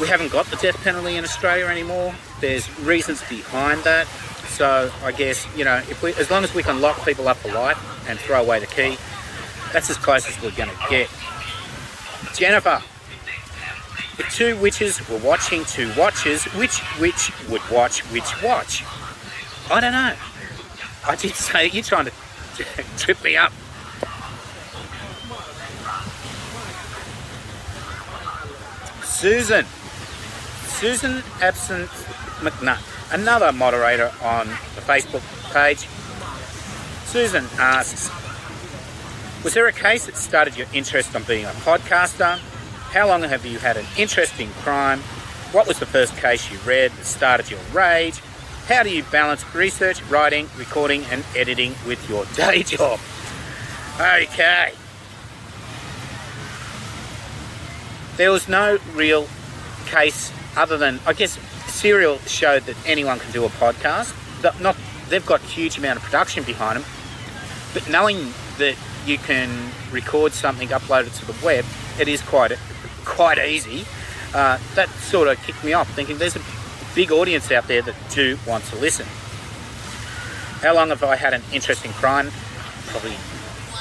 we 0.00 0.06
haven't 0.06 0.32
got 0.32 0.46
the 0.46 0.56
death 0.56 0.82
penalty 0.84 1.16
in 1.16 1.24
Australia 1.24 1.66
anymore. 1.66 2.14
There's 2.40 2.68
reasons 2.80 3.22
behind 3.28 3.82
that. 3.84 4.06
So 4.48 4.92
I 5.02 5.12
guess 5.12 5.46
you 5.56 5.64
know, 5.64 5.76
if 5.76 6.02
we, 6.02 6.14
as 6.14 6.30
long 6.30 6.44
as 6.44 6.54
we 6.54 6.62
can 6.62 6.80
lock 6.80 7.04
people 7.04 7.26
up 7.28 7.38
for 7.38 7.52
life 7.52 7.78
and 8.08 8.18
throw 8.18 8.40
away 8.40 8.60
the 8.60 8.66
key, 8.66 8.96
that's 9.72 9.90
as 9.90 9.96
close 9.96 10.28
as 10.28 10.40
we're 10.42 10.50
going 10.56 10.68
to 10.68 10.76
get. 10.90 11.08
Jennifer, 12.34 12.82
the 14.16 14.24
two 14.24 14.56
witches 14.56 15.08
were 15.08 15.18
watching 15.18 15.64
two 15.64 15.90
watches, 15.96 16.44
which 16.54 16.82
witch 17.00 17.32
would 17.48 17.62
watch 17.70 18.00
which 18.12 18.42
watch? 18.42 18.84
I 19.70 19.80
don't 19.80 19.92
know. 19.92 20.14
I 21.06 21.16
did 21.16 21.34
say 21.34 21.68
you're 21.68 21.82
trying 21.82 22.06
to 22.06 22.12
trip 22.98 23.22
me 23.24 23.36
up. 23.36 23.52
Susan. 29.02 29.64
Susan 30.66 31.22
Absent 31.40 31.88
McNutt, 32.40 32.82
another 33.14 33.52
moderator 33.52 34.12
on 34.20 34.48
the 34.48 34.80
Facebook 34.80 35.22
page. 35.52 35.86
Susan 37.06 37.46
asks, 37.58 38.10
was 39.44 39.54
there 39.54 39.66
a 39.68 39.72
case 39.72 40.06
that 40.06 40.16
started 40.16 40.56
your 40.56 40.66
interest 40.72 41.14
on 41.14 41.22
being 41.22 41.44
a 41.44 41.50
podcaster? 41.50 42.38
How 42.90 43.06
long 43.06 43.22
have 43.22 43.46
you 43.46 43.58
had 43.58 43.76
an 43.76 43.86
interest 43.96 44.40
in 44.40 44.48
crime? 44.64 44.98
What 45.52 45.68
was 45.68 45.78
the 45.78 45.86
first 45.86 46.16
case 46.16 46.50
you 46.50 46.58
read 46.66 46.90
that 46.90 47.04
started 47.04 47.50
your 47.50 47.60
rage? 47.72 48.20
How 48.66 48.84
do 48.84 48.90
you 48.90 49.02
balance 49.04 49.44
research, 49.54 50.00
writing, 50.04 50.48
recording, 50.56 51.04
and 51.06 51.24
editing 51.36 51.74
with 51.86 52.08
your 52.08 52.24
day 52.36 52.62
job? 52.62 53.00
Okay. 53.96 54.72
There 58.16 58.30
was 58.30 58.48
no 58.48 58.78
real 58.94 59.26
case 59.86 60.32
other 60.56 60.78
than, 60.78 61.00
I 61.06 61.12
guess, 61.12 61.38
Serial 61.66 62.18
showed 62.18 62.64
that 62.64 62.76
anyone 62.86 63.18
can 63.18 63.32
do 63.32 63.44
a 63.44 63.48
podcast. 63.48 64.14
Not, 64.60 64.76
they've 65.08 65.24
got 65.24 65.40
a 65.40 65.46
huge 65.46 65.78
amount 65.78 65.98
of 65.98 66.04
production 66.04 66.44
behind 66.44 66.78
them, 66.78 66.84
but 67.74 67.88
knowing 67.88 68.32
that 68.58 68.76
you 69.06 69.18
can 69.18 69.70
record 69.90 70.32
something, 70.32 70.68
upload 70.68 71.06
it 71.06 71.12
to 71.14 71.26
the 71.26 71.34
web, 71.44 71.64
it 71.98 72.06
is 72.06 72.20
quite 72.22 72.52
quite 73.04 73.38
easy. 73.38 73.84
Uh, 74.32 74.58
that 74.74 74.88
sort 74.88 75.28
of 75.28 75.36
kicked 75.42 75.62
me 75.64 75.72
off, 75.72 75.92
thinking 75.94 76.18
there's 76.18 76.36
a 76.36 76.40
big 76.94 77.10
audience 77.10 77.50
out 77.50 77.68
there 77.68 77.82
that 77.82 77.94
do 78.10 78.38
want 78.46 78.64
to 78.64 78.76
listen. 78.76 79.06
How 80.60 80.74
long 80.74 80.90
have 80.90 81.02
I 81.02 81.16
had 81.16 81.34
an 81.34 81.42
interest 81.52 81.84
in 81.84 81.92
crime? 81.92 82.30
Probably 82.86 83.16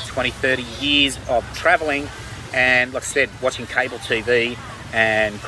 20, 0.07 0.31
30 0.31 0.63
years 0.79 1.19
of 1.29 1.45
travelling, 1.55 2.07
and 2.53 2.93
like 2.93 3.03
I 3.03 3.05
said, 3.05 3.29
watching 3.41 3.65
cable 3.65 3.97
TV 3.99 4.57
and 4.93 5.39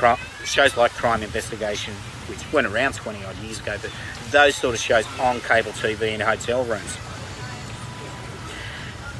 shows 0.44 0.76
like 0.76 0.92
Crime 0.92 1.22
Investigation, 1.22 1.94
which 2.28 2.40
went 2.52 2.66
around 2.66 2.94
20 2.94 3.24
odd 3.24 3.36
years 3.38 3.60
ago, 3.60 3.76
but 3.80 3.90
those 4.30 4.54
sort 4.54 4.74
of 4.74 4.80
shows 4.80 5.06
on 5.20 5.40
cable 5.40 5.72
TV 5.72 6.12
in 6.12 6.20
hotel 6.20 6.64
rooms. 6.64 6.96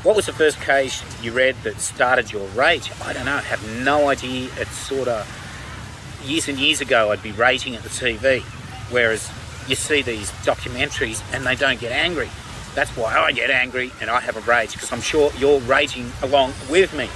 What 0.03 0.17
was 0.17 0.27
the 0.27 0.33
first 0.33 0.61
case 0.61 1.03
you 1.23 1.33
read 1.33 1.57
that 1.63 1.81
started 1.81 2.31
your 2.31 2.47
rage? 2.49 2.91
I 3.03 3.13
don't 3.15 3.25
know. 3.25 3.37
I 3.37 3.41
have 3.41 3.67
no 3.83 4.09
idea. 4.09 4.51
It's 4.57 4.71
sort 4.71 5.09
of 5.09 5.27
years 6.25 6.49
and 6.49 6.59
years 6.59 6.81
ago. 6.81 7.11
I'd 7.11 7.23
be 7.23 7.33
raging 7.33 7.75
at 7.75 7.83
the 7.83 7.89
TV, 7.89 8.43
whereas 8.91 9.31
you 9.69 9.75
see 9.75 10.03
these 10.03 10.31
documentaries 10.43 11.23
and 11.33 11.47
they 11.47 11.55
don't 11.55 11.81
get 11.81 11.93
angry. 11.93 12.29
That's 12.75 12.91
why 12.97 13.17
I 13.17 13.33
get 13.33 13.51
angry 13.51 13.93
and 14.01 14.11
I 14.11 14.21
have 14.21 14.37
a 14.37 14.41
rage 14.41 14.73
because 14.73 14.93
I'm 14.93 15.01
sure 15.01 15.31
you're 15.39 15.61
raging 15.61 16.11
along 16.23 16.53
with 16.69 16.95
me. 16.95 17.09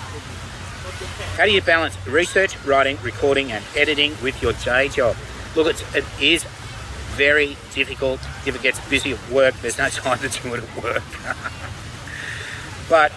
How 1.37 1.45
do 1.45 1.53
you 1.53 1.61
balance 1.63 1.97
research, 2.07 2.57
writing, 2.65 2.99
recording, 3.03 3.53
and 3.53 3.65
editing 3.77 4.15
with 4.23 4.41
your 4.43 4.53
day 4.65 4.89
job? 4.89 5.17
Look, 5.57 5.67
it's, 5.69 5.95
it 5.95 6.05
is 6.21 6.45
very 7.15 7.57
difficult. 7.75 8.21
If 8.47 8.55
it 8.55 8.63
gets 8.63 8.81
busy 8.89 9.13
at 9.13 9.31
work, 9.31 9.55
there's 9.61 9.79
no 9.79 9.89
time 9.89 10.19
to 10.19 10.29
do 10.29 10.55
it 10.55 10.65
at 10.65 10.83
work. 10.83 11.03
but 12.89 13.13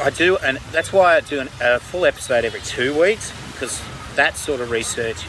I 0.00 0.10
do, 0.10 0.36
and 0.38 0.58
that's 0.72 0.92
why 0.92 1.16
I 1.16 1.20
do 1.20 1.40
an, 1.40 1.48
a 1.60 1.80
full 1.80 2.04
episode 2.04 2.44
every 2.44 2.60
two 2.60 2.98
weeks 2.98 3.32
because 3.58 3.82
that 4.14 4.36
sort 4.36 4.60
of 4.60 4.70
research 4.70 5.26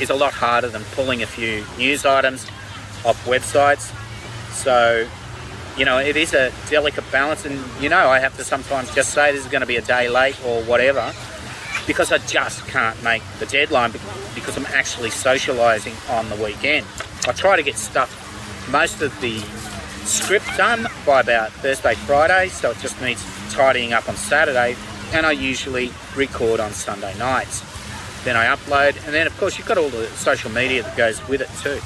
is 0.00 0.08
a 0.08 0.14
lot 0.14 0.32
harder 0.32 0.68
than 0.68 0.82
pulling 0.92 1.22
a 1.22 1.26
few 1.26 1.64
news 1.76 2.06
items 2.06 2.46
off 3.04 3.20
websites. 3.26 3.92
So, 4.52 5.08
you 5.76 5.84
know, 5.84 5.98
it 5.98 6.16
is 6.16 6.32
a 6.32 6.52
delicate 6.70 7.10
balance, 7.10 7.44
and 7.44 7.58
you 7.82 7.88
know, 7.88 8.08
I 8.08 8.20
have 8.20 8.36
to 8.36 8.44
sometimes 8.44 8.94
just 8.94 9.12
say 9.12 9.32
this 9.32 9.44
is 9.44 9.50
going 9.50 9.62
to 9.62 9.66
be 9.66 9.76
a 9.76 9.82
day 9.82 10.08
late 10.08 10.38
or 10.44 10.62
whatever 10.62 11.12
because 11.86 12.12
I 12.12 12.18
just 12.18 12.64
can't 12.68 13.02
make 13.02 13.22
the 13.40 13.46
deadline 13.46 13.90
because 13.90 14.56
I'm 14.56 14.66
actually 14.66 15.10
socialising 15.10 15.94
on 16.16 16.28
the 16.28 16.36
weekend. 16.36 16.86
I 17.26 17.32
try 17.32 17.56
to 17.56 17.62
get 17.62 17.76
stuff, 17.76 18.10
most 18.70 19.02
of 19.02 19.18
the 19.20 19.40
script 20.06 20.46
done 20.56 20.86
by 21.04 21.20
about 21.20 21.50
Thursday, 21.50 21.94
Friday, 21.94 22.48
so 22.48 22.70
it 22.70 22.78
just 22.78 23.00
needs 23.00 23.24
tidying 23.52 23.92
up 23.92 24.08
on 24.08 24.14
Saturday, 24.14 24.76
and 25.12 25.26
I 25.26 25.32
usually 25.32 25.90
record 26.14 26.60
on 26.60 26.70
Sunday 26.70 27.16
nights. 27.18 27.71
Then 28.24 28.36
I 28.36 28.46
upload, 28.46 29.04
and 29.04 29.14
then 29.14 29.26
of 29.26 29.36
course 29.38 29.58
you've 29.58 29.66
got 29.66 29.78
all 29.78 29.88
the 29.88 30.06
social 30.08 30.50
media 30.50 30.82
that 30.82 30.96
goes 30.96 31.26
with 31.28 31.40
it 31.40 31.50
too. 31.60 31.80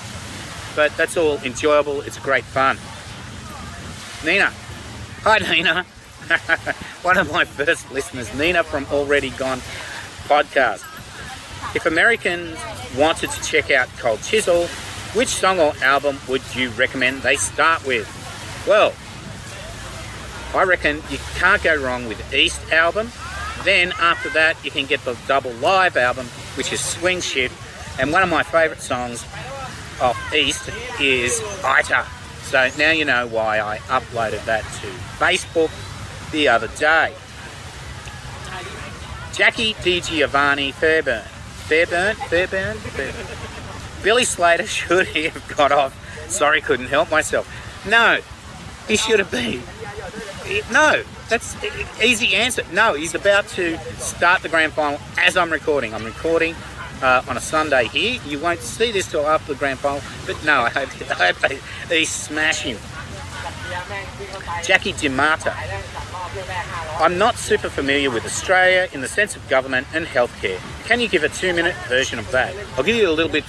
But 0.76 0.96
that's 0.96 1.16
all 1.16 1.38
enjoyable, 1.38 2.02
it's 2.02 2.18
great 2.18 2.44
fun. 2.44 2.76
Nina. 4.24 4.52
Hi 5.22 5.38
Nina. 5.38 5.84
One 7.02 7.16
of 7.16 7.32
my 7.32 7.44
first 7.44 7.90
listeners, 7.92 8.32
Nina 8.36 8.64
from 8.64 8.84
Already 8.92 9.30
Gone 9.30 9.60
podcast. 10.26 10.84
If 11.74 11.86
Americans 11.86 12.58
wanted 12.96 13.30
to 13.30 13.42
check 13.42 13.70
out 13.70 13.88
Cold 13.98 14.22
Chisel, 14.22 14.66
which 15.14 15.28
song 15.28 15.58
or 15.58 15.72
album 15.82 16.18
would 16.28 16.42
you 16.54 16.70
recommend 16.70 17.22
they 17.22 17.36
start 17.36 17.86
with? 17.86 18.06
Well, 18.66 18.92
I 20.54 20.64
reckon 20.64 20.96
you 21.10 21.18
can't 21.36 21.62
go 21.62 21.76
wrong 21.76 22.06
with 22.06 22.34
East 22.34 22.60
album. 22.72 23.10
Then 23.66 23.92
after 23.98 24.28
that, 24.30 24.64
you 24.64 24.70
can 24.70 24.86
get 24.86 25.04
the 25.04 25.18
double 25.26 25.50
live 25.54 25.96
album, 25.96 26.26
which 26.54 26.72
is 26.72 26.78
Swingshift. 26.78 27.50
And 27.98 28.12
one 28.12 28.22
of 28.22 28.28
my 28.28 28.44
favourite 28.44 28.80
songs 28.80 29.24
off 30.00 30.16
East 30.32 30.70
is 31.00 31.42
Ita. 31.64 32.06
So 32.44 32.68
now 32.78 32.92
you 32.92 33.04
know 33.04 33.26
why 33.26 33.58
I 33.58 33.78
uploaded 33.88 34.44
that 34.44 34.62
to 34.62 34.86
Facebook 35.18 35.72
the 36.30 36.46
other 36.46 36.68
day. 36.78 37.12
Jackie 39.32 39.74
Di 39.82 40.00
Giovanni 40.00 40.70
Fairburn. 40.70 41.24
Fairburn? 41.66 42.14
Fairburn? 42.14 42.76
Fairburn. 42.76 43.26
Billy 44.04 44.22
Slater 44.22 44.66
should 44.68 45.08
he 45.08 45.24
have 45.24 45.56
got 45.56 45.72
off. 45.72 46.30
Sorry, 46.30 46.60
couldn't 46.60 46.86
help 46.86 47.10
myself. 47.10 47.50
No, 47.84 48.20
he 48.86 48.96
should 48.96 49.18
have 49.18 49.32
been. 49.32 49.60
No, 50.70 51.02
that's 51.28 51.56
easy 52.02 52.34
answer. 52.34 52.62
No, 52.72 52.94
he's 52.94 53.14
about 53.14 53.48
to 53.48 53.78
start 53.98 54.42
the 54.42 54.48
grand 54.48 54.72
final 54.72 55.00
as 55.18 55.36
I'm 55.36 55.50
recording. 55.50 55.92
I'm 55.92 56.04
recording 56.04 56.54
uh, 57.02 57.22
on 57.28 57.36
a 57.36 57.40
Sunday 57.40 57.88
here. 57.88 58.20
You 58.24 58.38
won't 58.38 58.60
see 58.60 58.92
this 58.92 59.10
till 59.10 59.26
after 59.26 59.52
the 59.52 59.58
grand 59.58 59.78
final, 59.78 60.02
but 60.26 60.42
no, 60.44 60.62
I 60.62 60.70
hope, 60.70 60.88
I 61.10 61.32
hope 61.32 61.36
they, 61.38 61.58
they 61.88 62.04
smash 62.04 62.62
him. 62.62 62.78
Jackie 64.62 64.92
DiMarta. 64.92 65.54
I'm 67.00 67.18
not 67.18 67.36
super 67.36 67.68
familiar 67.68 68.10
with 68.10 68.24
Australia 68.24 68.88
in 68.92 69.00
the 69.00 69.08
sense 69.08 69.36
of 69.36 69.48
government 69.48 69.86
and 69.94 70.06
healthcare. 70.06 70.58
Can 70.86 71.00
you 71.00 71.08
give 71.08 71.24
a 71.24 71.28
two 71.28 71.52
minute 71.52 71.74
version 71.88 72.18
of 72.18 72.30
that? 72.30 72.54
I'll 72.76 72.84
give 72.84 72.96
you 72.96 73.08
a 73.08 73.12
little 73.12 73.32
bit 73.32 73.44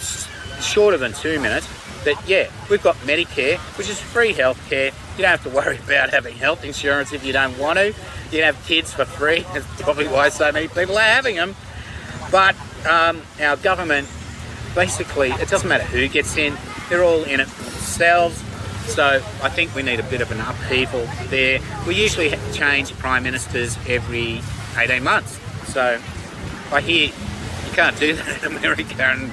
shorter 0.61 0.97
than 0.97 1.13
two 1.13 1.39
minutes. 1.39 1.67
That 2.03 2.15
yeah, 2.27 2.49
we've 2.69 2.83
got 2.83 2.95
Medicare, 2.97 3.57
which 3.77 3.89
is 3.89 3.99
free 3.99 4.33
healthcare. 4.33 4.93
You 5.17 5.23
don't 5.23 5.31
have 5.31 5.43
to 5.43 5.49
worry 5.49 5.79
about 5.79 6.11
having 6.11 6.35
health 6.35 6.63
insurance 6.63 7.11
if 7.11 7.25
you 7.25 7.33
don't 7.33 7.57
want 7.57 7.79
to. 7.79 7.87
You 7.87 7.93
can 8.29 8.43
have 8.43 8.65
kids 8.67 8.93
for 8.93 9.03
free. 9.03 9.39
That's 9.53 9.81
probably 9.81 10.07
why 10.07 10.29
so 10.29 10.51
many 10.51 10.67
people 10.67 10.95
are 10.95 11.01
having 11.01 11.37
them. 11.37 11.55
But 12.31 12.55
um, 12.87 13.23
our 13.41 13.57
government, 13.57 14.07
basically, 14.75 15.31
it 15.31 15.49
doesn't 15.49 15.67
matter 15.67 15.85
who 15.85 16.07
gets 16.07 16.37
in, 16.37 16.55
they're 16.89 17.03
all 17.03 17.23
in 17.23 17.39
it 17.39 17.47
for 17.47 17.63
themselves. 17.63 18.43
So 18.93 19.03
I 19.41 19.49
think 19.49 19.73
we 19.73 19.81
need 19.81 19.99
a 19.99 20.03
bit 20.03 20.21
of 20.21 20.31
an 20.31 20.39
upheaval 20.39 21.07
there. 21.29 21.61
We 21.87 21.95
usually 21.95 22.29
change 22.53 22.93
prime 22.99 23.23
ministers 23.23 23.75
every 23.87 24.41
18 24.77 25.03
months. 25.03 25.39
So 25.73 25.99
I 26.71 26.81
hear 26.81 27.07
you 27.07 27.73
can't 27.73 27.99
do 27.99 28.13
that 28.17 28.43
in 28.43 28.55
America, 28.55 29.03
and 29.03 29.31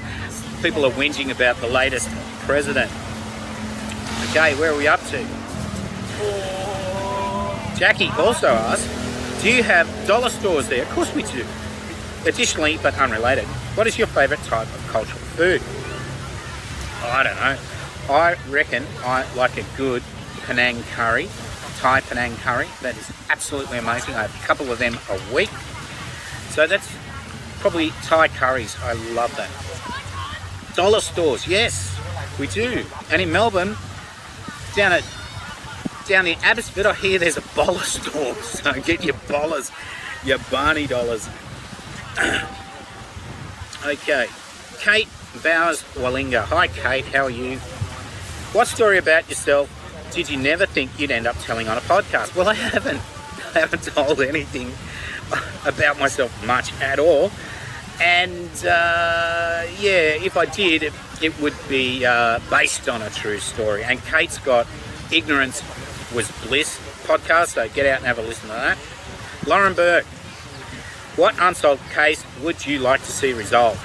people 0.62 0.87
are 0.87 0.92
whinging 0.92 1.31
about 1.31 1.57
the 1.59 1.68
latest 1.68 2.09
president. 2.47 2.90
Okay, 4.31 4.59
where 4.59 4.73
are 4.73 4.77
we 4.77 4.88
up 4.88 5.01
to? 5.09 5.43
Jackie 7.77 8.11
also 8.18 8.48
asked, 8.48 8.88
do 9.42 9.50
you 9.50 9.62
have 9.62 9.88
dollar 10.07 10.31
stores 10.31 10.68
there? 10.68 10.83
Of 10.83 10.90
course 10.90 11.14
we 11.14 11.22
do. 11.22 11.44
Additionally, 12.27 12.79
but 12.83 12.96
unrelated, 12.98 13.44
what 13.74 13.87
is 13.87 13.98
your 13.98 14.07
favourite 14.07 14.42
type 14.44 14.68
of 14.68 14.87
cultural 14.88 15.18
food? 15.37 15.61
I 17.05 17.22
don't 17.22 17.37
know. 17.37 17.59
I 18.14 18.37
reckon 18.48 18.85
I 19.05 19.31
like 19.35 19.57
a 19.59 19.64
good 19.77 20.03
Penang 20.46 20.83
curry, 20.94 21.29
Thai 21.79 22.00
Penang 22.00 22.37
curry. 22.37 22.68
That 22.83 22.96
is 22.96 23.11
absolutely 23.31 23.79
amazing. 23.79 24.14
I 24.14 24.22
have 24.22 24.35
a 24.35 24.46
couple 24.46 24.70
of 24.70 24.79
them 24.79 24.98
a 25.11 25.35
week. 25.35 25.50
So 26.50 26.66
that's 26.66 26.88
probably 27.61 27.90
Thai 28.03 28.29
curries. 28.29 28.77
I 28.83 28.92
love 29.12 29.35
that. 29.37 29.50
Dollar 30.77 31.00
stores, 31.00 31.46
yes, 31.46 31.98
we 32.38 32.46
do. 32.46 32.85
And 33.11 33.20
in 33.20 33.33
Melbourne, 33.33 33.77
down 34.74 34.92
at 34.92 35.05
down 36.07 36.27
in 36.27 36.38
Abbotsford, 36.43 36.87
I 36.87 36.95
hear 36.95 37.19
there's 37.19 37.37
a 37.37 37.43
boller 37.43 37.83
store. 37.83 38.35
So 38.64 38.73
get 38.81 39.05
your 39.05 39.14
bollers, 39.14 39.71
your 40.25 40.38
Barney 40.51 40.87
dollars. 40.87 41.29
okay, 43.85 44.27
Kate 44.79 45.09
Bowers 45.43 45.83
Wallinga. 45.95 46.45
Hi, 46.45 46.69
Kate. 46.69 47.05
How 47.05 47.25
are 47.25 47.31
you? 47.31 47.59
What 48.53 48.69
story 48.69 48.99
about 48.99 49.29
yourself 49.29 49.69
did 50.12 50.31
you 50.31 50.38
never 50.38 50.64
think 50.64 50.99
you'd 50.99 51.11
end 51.11 51.27
up 51.27 51.37
telling 51.40 51.69
on 51.69 51.77
a 51.77 51.83
podcast? 51.83 52.35
Well, 52.37 52.49
I 52.49 52.55
haven't. 52.55 53.01
I 53.55 53.61
haven't 53.61 53.83
told 53.83 54.21
anything 54.21 54.73
about 55.67 55.99
myself 55.99 56.47
much 56.47 56.73
at 56.81 56.99
all. 56.99 57.31
And 58.01 58.51
uh, 58.64 59.64
yeah, 59.79 60.17
if 60.19 60.37
I 60.37 60.47
did, 60.47 60.83
it, 60.83 60.93
it 61.23 61.38
would 61.40 61.55
be 61.69 62.05
uh, 62.05 62.40
based 62.51 62.88
on 62.88 63.03
a 63.03 63.11
true 63.11 63.38
story. 63.38 63.85
And 63.85 64.03
Kate's 64.05 64.38
got 64.38 64.67
Ignorance 65.12 65.61
Was 66.14 66.31
Bliss 66.46 66.79
podcast, 67.07 67.55
so 67.55 67.68
get 67.68 67.87
out 67.87 67.98
and 67.98 68.07
have 68.07 68.18
a 68.18 68.22
listen 68.22 68.48
to 68.48 68.55
that. 68.55 68.79
Lauren 69.46 69.74
Burke, 69.74 70.05
what 71.16 71.35
unsolved 71.40 71.83
case 71.92 72.24
would 72.42 72.64
you 72.64 72.79
like 72.79 73.00
to 73.00 73.11
see 73.11 73.33
resolved? 73.33 73.81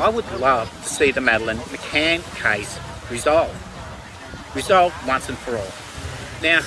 I 0.00 0.08
would 0.08 0.30
love 0.38 0.70
to 0.82 0.88
see 0.88 1.10
the 1.10 1.20
Madeleine 1.20 1.56
McCann 1.56 2.22
case 2.40 2.78
resolved. 3.10 3.56
Resolved 4.54 4.94
once 5.06 5.28
and 5.28 5.36
for 5.38 5.56
all. 5.56 5.72
Now, 6.42 6.60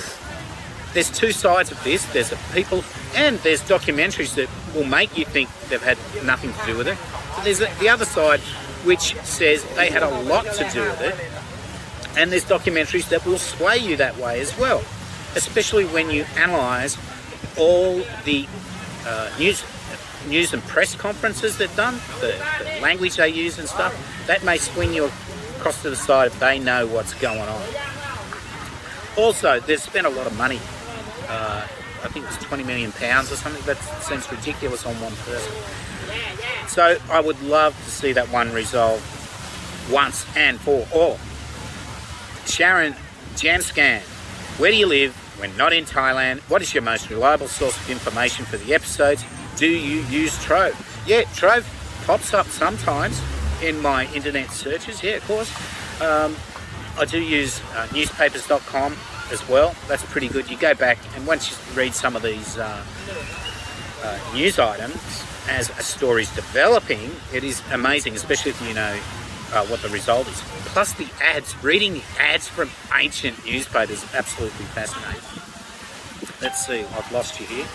there's 0.92 1.10
two 1.10 1.32
sides 1.32 1.72
of 1.72 1.82
this. 1.84 2.04
There's 2.12 2.30
the 2.30 2.38
people, 2.52 2.84
and 3.14 3.38
there's 3.38 3.62
documentaries 3.62 4.34
that 4.34 4.48
will 4.74 4.84
make 4.84 5.16
you 5.16 5.24
think 5.24 5.48
they've 5.68 5.82
had 5.82 5.96
nothing 6.24 6.52
to 6.52 6.66
do 6.66 6.76
with 6.76 6.88
it. 6.88 6.98
But 7.34 7.44
there's 7.44 7.60
the 7.60 7.70
the 7.80 7.88
other 7.88 8.04
side, 8.04 8.40
which 8.84 9.16
says 9.24 9.64
they 9.76 9.90
had 9.90 10.02
a 10.02 10.08
lot 10.24 10.44
to 10.44 10.68
do 10.70 10.82
with 10.82 11.00
it. 11.00 11.31
And 12.16 12.30
there's 12.30 12.44
documentaries 12.44 13.08
that 13.08 13.24
will 13.24 13.38
sway 13.38 13.78
you 13.78 13.96
that 13.96 14.16
way 14.18 14.40
as 14.40 14.56
well, 14.58 14.82
especially 15.34 15.86
when 15.86 16.10
you 16.10 16.26
analyse 16.36 16.98
all 17.56 18.02
the 18.24 18.46
uh, 19.06 19.30
news 19.38 19.64
news 20.28 20.52
and 20.52 20.62
press 20.64 20.94
conferences 20.94 21.58
they've 21.58 21.74
done, 21.74 21.94
the, 22.20 22.38
the 22.62 22.80
language 22.80 23.16
they 23.16 23.28
use 23.28 23.58
and 23.58 23.68
stuff. 23.68 23.92
That 24.26 24.44
may 24.44 24.56
swing 24.56 24.92
you 24.92 25.10
across 25.56 25.82
to 25.82 25.90
the 25.90 25.96
side 25.96 26.28
if 26.28 26.38
they 26.38 26.58
know 26.58 26.86
what's 26.86 27.14
going 27.14 27.40
on. 27.40 27.62
Also, 29.16 29.60
they've 29.60 29.80
spent 29.80 30.06
a 30.06 30.10
lot 30.10 30.26
of 30.26 30.36
money. 30.36 30.60
Uh, 31.28 31.66
I 32.04 32.08
think 32.08 32.26
it's 32.26 32.36
20 32.38 32.64
million 32.64 32.92
pounds 32.92 33.30
or 33.30 33.36
something. 33.36 33.62
That 33.64 33.78
seems 34.02 34.30
ridiculous 34.30 34.86
on 34.86 34.94
one 35.00 35.14
person. 35.16 35.52
So 36.68 36.96
I 37.10 37.20
would 37.20 37.40
love 37.42 37.76
to 37.84 37.90
see 37.90 38.12
that 38.12 38.28
one 38.30 38.52
resolved 38.52 39.02
once 39.90 40.26
and 40.36 40.58
for 40.60 40.86
all. 40.92 41.18
Sharon 42.52 42.92
Janscan, 43.34 44.00
where 44.60 44.70
do 44.70 44.76
you 44.76 44.86
live 44.86 45.14
when 45.40 45.56
not 45.56 45.72
in 45.72 45.86
Thailand? 45.86 46.40
What 46.50 46.60
is 46.60 46.74
your 46.74 46.82
most 46.82 47.08
reliable 47.08 47.48
source 47.48 47.74
of 47.78 47.88
information 47.88 48.44
for 48.44 48.58
the 48.58 48.74
episodes? 48.74 49.24
Do 49.56 49.66
you 49.66 50.02
use 50.02 50.38
Trove? 50.44 50.76
Yeah, 51.06 51.22
Trove 51.34 51.66
pops 52.04 52.34
up 52.34 52.46
sometimes 52.48 53.22
in 53.62 53.80
my 53.80 54.06
internet 54.12 54.50
searches. 54.50 55.02
Yeah, 55.02 55.12
of 55.12 55.24
course. 55.24 55.50
Um, 56.02 56.36
I 56.98 57.06
do 57.06 57.22
use 57.22 57.62
uh, 57.74 57.88
newspapers.com 57.94 58.96
as 59.30 59.48
well. 59.48 59.74
That's 59.88 60.04
pretty 60.04 60.28
good. 60.28 60.50
You 60.50 60.58
go 60.58 60.74
back 60.74 60.98
and 61.16 61.26
once 61.26 61.50
you 61.50 61.56
read 61.74 61.94
some 61.94 62.16
of 62.16 62.22
these 62.22 62.58
uh, 62.58 62.84
uh, 64.02 64.18
news 64.34 64.58
items 64.58 65.24
as 65.48 65.70
a 65.70 65.82
story's 65.82 66.30
developing, 66.34 67.12
it 67.32 67.44
is 67.44 67.62
amazing, 67.72 68.14
especially 68.14 68.50
if 68.50 68.60
you 68.60 68.74
know 68.74 69.00
uh, 69.54 69.64
what 69.68 69.80
the 69.80 69.88
result 69.88 70.28
is. 70.28 70.61
Plus 70.72 70.94
the 70.94 71.06
ads, 71.20 71.54
reading 71.62 72.00
ads 72.18 72.48
from 72.48 72.70
ancient 72.96 73.44
newspapers 73.44 74.02
is 74.02 74.14
absolutely 74.14 74.64
fascinating. 74.66 75.20
Let's 76.40 76.66
see, 76.66 76.80
I've 76.80 77.12
lost 77.12 77.38
you 77.38 77.44
here. 77.44 77.66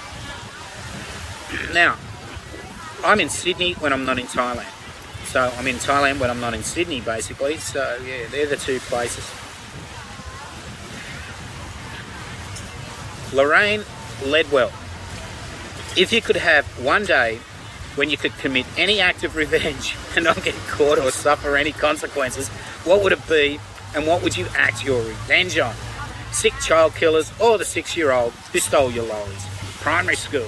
Now, 1.74 1.96
I'm 3.04 3.20
in 3.20 3.30
Sydney 3.30 3.74
when 3.74 3.94
I'm 3.94 4.04
not 4.04 4.18
in 4.18 4.26
Thailand. 4.26 4.74
So 5.26 5.54
I'm 5.58 5.68
in 5.68 5.76
Thailand 5.76 6.20
when 6.20 6.32
I'm 6.32 6.40
not 6.40 6.56
in 6.56 6.64
Sydney, 6.64 7.02
basically. 7.02 7.58
So 7.58 8.00
yeah, 8.04 8.28
they're 8.32 8.48
the 8.48 8.56
two 8.56 8.80
places. 8.80 9.24
Lorraine 13.32 13.82
Ledwell. 14.22 14.72
If 15.96 16.12
you 16.12 16.22
could 16.22 16.38
have 16.38 16.66
one 16.84 17.06
day 17.06 17.40
when 17.98 18.12
you 18.12 18.18
could 18.18 18.32
commit 18.38 18.66
any 18.78 19.02
act 19.02 19.24
of 19.24 19.36
revenge 19.36 19.98
and 20.16 20.24
not 20.24 20.42
get 20.44 20.54
caught 20.68 21.00
or 21.00 21.12
suffer 21.12 21.58
any 21.58 21.72
consequences, 21.72 22.48
what 22.86 23.04
would 23.04 23.12
it 23.12 23.28
be 23.28 23.60
and 23.96 24.06
what 24.06 24.22
would 24.24 24.38
you 24.38 24.46
act 24.56 24.86
your 24.86 25.02
revenge 25.02 25.58
on? 25.58 25.74
Sick 26.32 26.54
child 26.62 26.94
killers 26.94 27.32
or 27.40 27.58
the 27.58 27.66
six 27.66 27.98
year 27.98 28.12
old 28.12 28.32
who 28.54 28.60
stole 28.60 28.92
your 28.92 29.06
lollies? 29.06 29.46
Primary 29.82 30.16
school. 30.16 30.48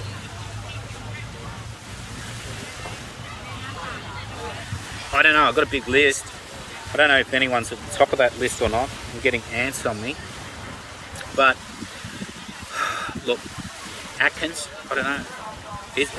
I 5.12 5.24
don't 5.24 5.34
know, 5.34 5.44
I've 5.44 5.56
got 5.56 5.68
a 5.68 5.72
big 5.72 5.88
list. 5.88 6.26
I 6.94 6.98
don't 6.98 7.08
know 7.08 7.18
if 7.18 7.34
anyone's 7.34 7.72
at 7.72 7.80
the 7.80 7.96
top 7.96 8.12
of 8.12 8.20
that 8.20 8.38
list 8.40 8.62
or 8.62 8.70
not. 8.70 8.90
I'm 9.14 9.22
getting 9.22 9.42
ants 9.52 9.86
on 9.86 10.00
me. 10.02 10.16
But 11.36 11.58
look, 13.26 13.40
Atkins, 14.20 14.68
I 14.92 14.96
don't 14.96 15.04
know. 15.04 15.39
It, 16.02 16.10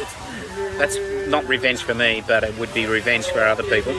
that's 0.79 0.99
not 1.29 1.47
revenge 1.49 1.83
for 1.83 1.95
me, 1.95 2.23
but 2.27 2.45
it 2.45 2.57
would 2.59 2.73
be 2.75 2.87
revenge 2.87 3.27
for 3.27 3.41
other 3.41 3.63
people. 3.63 3.95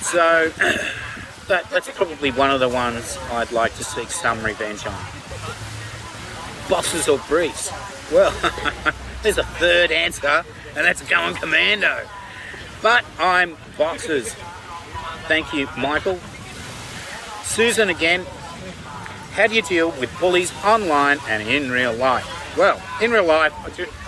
So 0.00 0.50
that, 1.48 1.68
that's 1.70 1.90
probably 1.90 2.30
one 2.30 2.50
of 2.50 2.60
the 2.60 2.68
ones 2.68 3.18
I'd 3.30 3.52
like 3.52 3.74
to 3.76 3.84
seek 3.84 4.10
some 4.10 4.42
revenge 4.42 4.86
on. 4.86 4.94
Boxes 6.68 7.08
or 7.08 7.18
briefs? 7.28 7.72
Well, 8.12 8.32
there's 9.22 9.38
a 9.38 9.44
third 9.44 9.90
answer, 9.90 10.44
and 10.76 10.86
that's 10.86 11.02
going 11.02 11.34
commando. 11.34 12.06
But 12.82 13.04
I'm 13.18 13.56
boxes. 13.76 14.34
Thank 15.26 15.52
you, 15.52 15.68
Michael. 15.76 16.18
Susan 17.42 17.88
again. 17.88 18.24
How 19.32 19.46
do 19.46 19.54
you 19.54 19.62
deal 19.62 19.90
with 19.92 20.10
bullies 20.18 20.52
online 20.64 21.18
and 21.28 21.46
in 21.48 21.70
real 21.70 21.92
life? 21.92 22.37
Well, 22.58 22.82
in 23.00 23.12
real 23.12 23.24
life, 23.24 23.52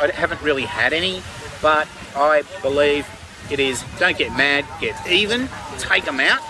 I, 0.01 0.07
I 0.07 0.11
haven't 0.11 0.43
really 0.43 0.65
had 0.65 0.93
any, 0.93 1.23
but 1.63 1.87
I 2.17 2.43
believe 2.63 3.07
it 3.49 3.61
is 3.61 3.85
don't 4.01 4.19
get 4.19 4.37
mad, 4.37 4.65
get 4.81 5.07
even, 5.09 5.49
take 5.79 6.05
them 6.05 6.19
out. 6.19 6.41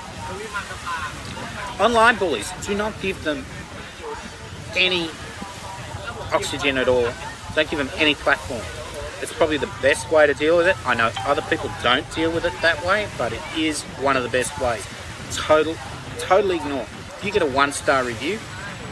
Online 1.79 2.17
bullies, 2.17 2.51
do 2.67 2.75
not 2.75 2.99
give 3.03 3.23
them 3.23 3.45
any 4.75 5.11
oxygen 6.33 6.79
at 6.79 6.89
all. 6.89 7.13
Don't 7.55 7.69
give 7.69 7.79
them 7.79 7.91
any 7.97 8.15
platform. 8.15 8.63
It's 9.21 9.35
probably 9.35 9.59
the 9.59 9.71
best 9.83 10.11
way 10.11 10.27
to 10.27 10.33
deal 10.33 10.57
with 10.57 10.69
it. 10.69 10.77
I 10.87 10.95
know 10.95 11.11
other 11.27 11.43
people 11.43 11.71
don't 11.83 12.11
deal 12.15 12.33
with 12.33 12.47
it 12.47 12.55
that 12.63 12.83
way, 12.87 13.09
but 13.19 13.35
it 13.35 13.43
is 13.55 13.83
one 14.01 14.17
of 14.17 14.23
the 14.23 14.31
best 14.31 14.59
ways. 14.59 14.87
Total, 15.33 15.77
totally 16.19 16.57
ignore. 16.57 16.87
If 17.19 17.25
you 17.27 17.31
get 17.31 17.43
a 17.43 17.47
one-star 17.47 18.05
review, 18.05 18.39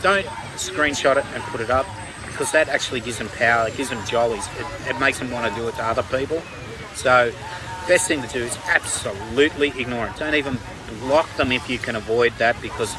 don't 0.02 0.26
screenshot 0.56 1.16
it 1.16 1.24
and 1.32 1.42
put 1.44 1.62
it 1.62 1.70
up 1.70 1.86
because 2.38 2.52
that 2.52 2.68
actually 2.68 3.00
gives 3.00 3.18
them 3.18 3.28
power. 3.30 3.66
It 3.66 3.76
gives 3.76 3.90
them 3.90 3.98
jollies. 4.06 4.46
It, 4.60 4.90
it 4.90 5.00
makes 5.00 5.18
them 5.18 5.32
want 5.32 5.52
to 5.52 5.60
do 5.60 5.66
it 5.66 5.74
to 5.74 5.84
other 5.84 6.04
people. 6.04 6.40
So, 6.94 7.32
best 7.88 8.06
thing 8.06 8.22
to 8.22 8.28
do 8.28 8.44
is 8.44 8.56
absolutely 8.68 9.70
ignore 9.70 10.06
it. 10.06 10.16
Don't 10.16 10.36
even 10.36 10.56
block 11.00 11.28
them 11.36 11.50
if 11.50 11.68
you 11.68 11.78
can 11.78 11.96
avoid 11.96 12.32
that 12.34 12.60
because 12.62 12.94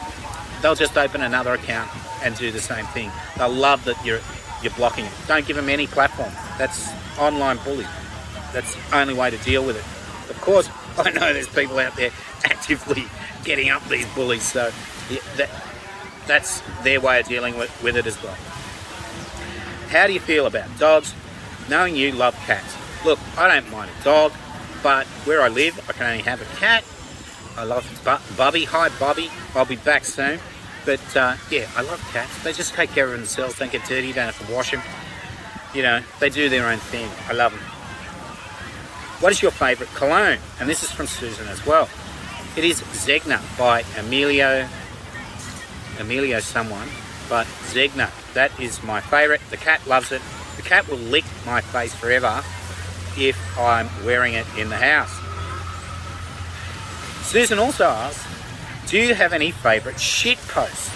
they'll 0.61 0.75
just 0.75 0.97
open 0.97 1.21
another 1.21 1.53
account 1.53 1.89
and 2.21 2.35
do 2.35 2.51
the 2.51 2.59
same 2.59 2.85
thing. 2.87 3.09
They'll 3.37 3.49
love 3.49 3.85
that 3.85 4.03
you're 4.05 4.19
you're 4.61 4.73
blocking 4.73 5.05
it. 5.05 5.11
Don't 5.25 5.47
give 5.47 5.55
them 5.55 5.69
any 5.69 5.87
platform. 5.87 6.33
That's 6.57 6.89
online 7.17 7.59
bullying. 7.63 7.87
That's 8.51 8.75
the 8.75 8.97
only 8.97 9.13
way 9.13 9.29
to 9.29 9.37
deal 9.37 9.65
with 9.65 9.77
it. 9.77 10.29
Of 10.29 10.41
course, 10.41 10.69
I 10.97 11.11
know 11.11 11.31
there's 11.31 11.47
people 11.47 11.79
out 11.79 11.95
there 11.95 12.11
actively 12.43 13.05
getting 13.45 13.69
up 13.69 13.87
these 13.87 14.05
bullies, 14.15 14.43
so 14.43 14.69
that 15.37 15.49
that's 16.27 16.61
their 16.83 16.99
way 16.99 17.21
of 17.21 17.27
dealing 17.27 17.57
with, 17.57 17.71
with 17.81 17.95
it 17.95 18.05
as 18.05 18.21
well. 18.21 18.35
How 19.89 20.07
do 20.07 20.13
you 20.13 20.19
feel 20.19 20.45
about 20.45 20.77
dogs? 20.77 21.13
Knowing 21.69 21.95
you 21.95 22.11
love 22.11 22.35
cats. 22.45 22.75
Look, 23.05 23.19
I 23.37 23.47
don't 23.47 23.71
mind 23.71 23.89
a 23.99 24.03
dog, 24.03 24.33
but 24.83 25.07
where 25.25 25.41
I 25.41 25.47
live, 25.47 25.79
I 25.89 25.93
can 25.93 26.05
only 26.05 26.23
have 26.23 26.41
a 26.41 26.55
cat. 26.57 26.83
I 27.57 27.63
love 27.63 27.85
Bu- 28.03 28.35
Bubby. 28.37 28.65
Hi, 28.65 28.89
Bubby. 28.99 29.29
I'll 29.55 29.65
be 29.65 29.75
back 29.77 30.05
soon. 30.05 30.39
But 30.85 31.17
uh, 31.17 31.35
yeah, 31.51 31.67
I 31.75 31.81
love 31.81 31.99
cats. 32.13 32.43
They 32.43 32.53
just 32.53 32.73
take 32.73 32.91
care 32.91 33.05
of 33.05 33.11
themselves. 33.11 33.57
Don't 33.59 33.71
get 33.71 33.83
dirty. 33.85 34.13
Don't 34.13 34.31
have 34.31 34.47
to 34.47 34.53
wash 34.53 34.71
them. 34.71 34.81
You 35.73 35.83
know, 35.83 36.01
they 36.19 36.29
do 36.29 36.49
their 36.49 36.67
own 36.67 36.77
thing. 36.77 37.09
I 37.27 37.33
love 37.33 37.51
them. 37.51 37.61
What 39.21 39.31
is 39.31 39.41
your 39.41 39.51
favourite 39.51 39.93
cologne? 39.95 40.39
And 40.59 40.69
this 40.69 40.83
is 40.83 40.91
from 40.91 41.07
Susan 41.07 41.47
as 41.47 41.65
well. 41.65 41.89
It 42.55 42.63
is 42.63 42.81
Zegna 42.81 43.39
by 43.57 43.83
Emilio. 43.97 44.67
Emilio 45.99 46.39
someone, 46.39 46.87
but 47.29 47.45
Zegna. 47.71 48.09
That 48.33 48.57
is 48.59 48.83
my 48.83 48.99
favourite. 48.99 49.41
The 49.49 49.57
cat 49.57 49.85
loves 49.87 50.11
it. 50.11 50.21
The 50.57 50.63
cat 50.63 50.87
will 50.87 50.97
lick 50.97 51.25
my 51.45 51.61
face 51.61 51.93
forever 51.93 52.43
if 53.17 53.37
I'm 53.57 53.87
wearing 54.03 54.33
it 54.33 54.45
in 54.57 54.69
the 54.69 54.77
house. 54.77 55.15
Susan 57.25 57.59
also 57.59 57.85
asks, 57.85 58.25
do 58.89 58.97
you 58.97 59.13
have 59.13 59.33
any 59.33 59.51
favourite 59.51 59.99
shit 59.99 60.39
posts? 60.47 60.89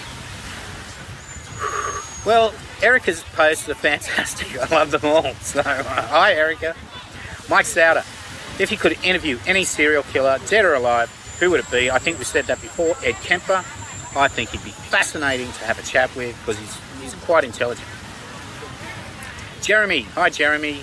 Well, 2.26 2.52
Erica's 2.82 3.22
posts 3.34 3.68
are 3.68 3.74
fantastic. 3.74 4.58
I 4.60 4.66
love 4.74 4.90
them 4.90 5.04
all. 5.04 5.32
So, 5.34 5.60
uh, 5.60 5.82
hi 5.82 6.34
Erica. 6.34 6.74
Mike 7.48 7.66
Souter. 7.66 8.02
If 8.58 8.70
you 8.70 8.78
could 8.78 8.98
interview 9.04 9.38
any 9.46 9.64
serial 9.64 10.02
killer, 10.04 10.38
dead 10.46 10.64
or 10.64 10.74
alive, 10.74 11.10
who 11.40 11.50
would 11.50 11.60
it 11.60 11.70
be? 11.70 11.90
I 11.90 11.98
think 11.98 12.18
we 12.18 12.24
said 12.24 12.46
that 12.46 12.60
before. 12.60 12.96
Ed 13.04 13.14
Kemper. 13.22 13.64
I 14.16 14.28
think 14.28 14.50
he'd 14.50 14.62
be 14.62 14.70
fascinating 14.70 15.50
to 15.52 15.64
have 15.64 15.78
a 15.78 15.82
chat 15.82 16.14
with 16.14 16.38
because 16.40 16.58
he's, 16.58 17.02
he's 17.02 17.14
quite 17.24 17.44
intelligent. 17.44 17.86
Jeremy. 19.60 20.02
Hi 20.14 20.30
Jeremy. 20.30 20.80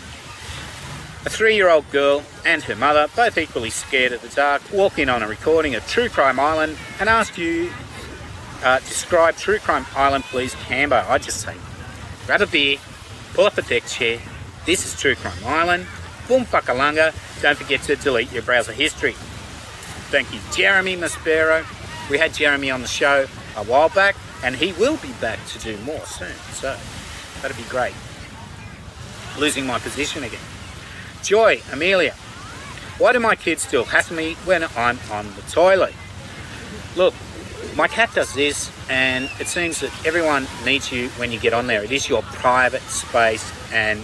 A 1.24 1.30
three 1.30 1.56
year 1.56 1.70
old 1.70 1.89
girl 1.91 2.24
and 2.46 2.63
her 2.63 2.76
mother, 2.76 3.08
both 3.15 3.38
equally 3.38 3.70
scared 3.70 4.12
at 4.12 4.22
the 4.22 4.30
dark, 4.30 4.62
walk 4.74 4.98
in 4.98 5.08
on 5.08 5.22
a 5.22 5.28
recording 5.28 5.76
of 5.76 5.88
True 5.88 6.10
Crime 6.10 6.39
Island 6.39 6.76
and 7.00 7.08
ask 7.08 7.38
you, 7.38 7.72
uh, 8.63 8.80
describe 8.80 9.36
True 9.36 9.60
Crime 9.60 9.86
Island, 9.96 10.24
please, 10.26 10.56
Cambo. 10.56 11.08
I 11.08 11.20
just 11.20 11.41
say, 11.41 11.56
grab 12.26 12.41
a 12.41 12.48
beer, 12.48 12.80
pull 13.34 13.46
up 13.46 13.58
a 13.58 13.62
deck 13.62 13.86
chair. 13.86 14.20
This 14.65 14.86
is 14.86 15.00
True 15.00 15.15
Crime 15.15 15.46
Island. 15.46 15.86
Boom 16.28 16.44
fuckalunga. 16.44 17.13
Don't 17.41 17.58
forget 17.58 17.82
to 17.84 17.96
delete 17.96 18.32
your 18.32 18.44
browser 18.44 18.74
history. 18.74 19.13
Thank 20.10 20.34
you, 20.34 20.39
Jeremy 20.54 20.98
Maspero. 20.98 21.63
We 22.12 22.17
had 22.17 22.34
Jeremy 22.34 22.69
on 22.69 22.82
the 22.82 22.89
show 22.89 23.26
a 23.56 23.63
while 23.63 23.88
back, 23.88 24.17
and 24.43 24.54
he 24.54 24.74
will 24.74 24.97
be 24.97 25.13
back 25.21 25.39
to 25.47 25.60
do 25.60 25.78
more 25.86 26.06
soon. 26.06 26.36
So 26.52 26.78
that'd 27.41 27.56
be 27.56 27.63
great. 27.69 27.93
Losing 29.39 29.65
my 29.65 29.80
position 29.80 30.21
again. 30.26 30.41
Joy, 31.24 31.62
Amelia. 31.71 32.12
Why 32.97 33.13
do 33.13 33.21
my 33.21 33.36
kids 33.36 33.62
still 33.62 33.86
hassle 33.86 34.17
me 34.17 34.34
when 34.43 34.65
I'm 34.76 35.00
on 35.10 35.34
the 35.36 35.41
toilet? 35.43 35.93
Look, 36.97 37.13
my 37.78 37.88
cat 37.88 38.13
does 38.13 38.34
this, 38.34 38.69
and 38.89 39.32
it 39.39 39.47
seems 39.47 39.80
that 39.80 40.06
everyone 40.06 40.47
needs 40.65 40.91
you 40.91 41.08
when 41.12 41.32
you 41.32 41.39
get 41.39 41.54
on 41.54 41.67
there. 41.67 41.82
It 41.82 41.93
is 41.93 42.10
your 42.10 42.24
private 42.24 42.82
space, 42.82 43.50
and 43.71 44.04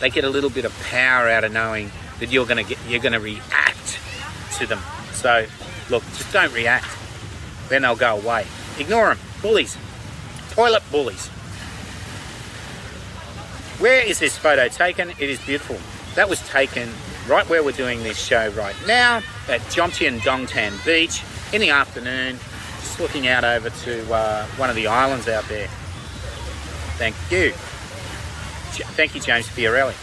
they 0.00 0.10
get 0.10 0.24
a 0.24 0.28
little 0.28 0.50
bit 0.50 0.66
of 0.66 0.78
power 0.90 1.30
out 1.30 1.44
of 1.44 1.52
knowing 1.52 1.92
that 2.20 2.30
you're 2.30 2.44
going 2.44 2.62
to 2.62 2.68
get 2.68 2.78
you're 2.86 3.00
going 3.00 3.14
to 3.14 3.20
react 3.20 3.98
to 4.58 4.66
them. 4.66 4.80
So, 5.14 5.46
look, 5.88 6.02
just 6.08 6.30
don't 6.30 6.52
react. 6.52 6.97
Then 7.68 7.82
they'll 7.82 7.96
go 7.96 8.16
away. 8.18 8.46
Ignore 8.78 9.08
them. 9.14 9.18
Bullies. 9.42 9.76
Toilet 10.50 10.82
bullies. 10.90 11.28
Where 13.78 14.00
is 14.04 14.18
this 14.18 14.36
photo 14.36 14.68
taken? 14.68 15.10
It 15.10 15.20
is 15.30 15.38
beautiful. 15.40 15.78
That 16.16 16.28
was 16.28 16.40
taken 16.48 16.88
right 17.28 17.48
where 17.48 17.62
we're 17.62 17.72
doing 17.72 18.02
this 18.02 18.18
show 18.18 18.48
right 18.50 18.74
now 18.86 19.18
at 19.48 19.60
Jomtien 19.70 20.18
Dongtan 20.20 20.84
Beach 20.84 21.22
in 21.52 21.60
the 21.60 21.70
afternoon, 21.70 22.38
just 22.80 22.98
looking 22.98 23.28
out 23.28 23.44
over 23.44 23.70
to 23.70 24.12
uh, 24.12 24.46
one 24.56 24.68
of 24.70 24.76
the 24.76 24.86
islands 24.88 25.28
out 25.28 25.44
there. 25.48 25.68
Thank 26.98 27.14
you. 27.30 27.50
J- 28.74 28.84
Thank 28.94 29.14
you, 29.14 29.20
James 29.20 29.46
Fiorelli. 29.46 29.94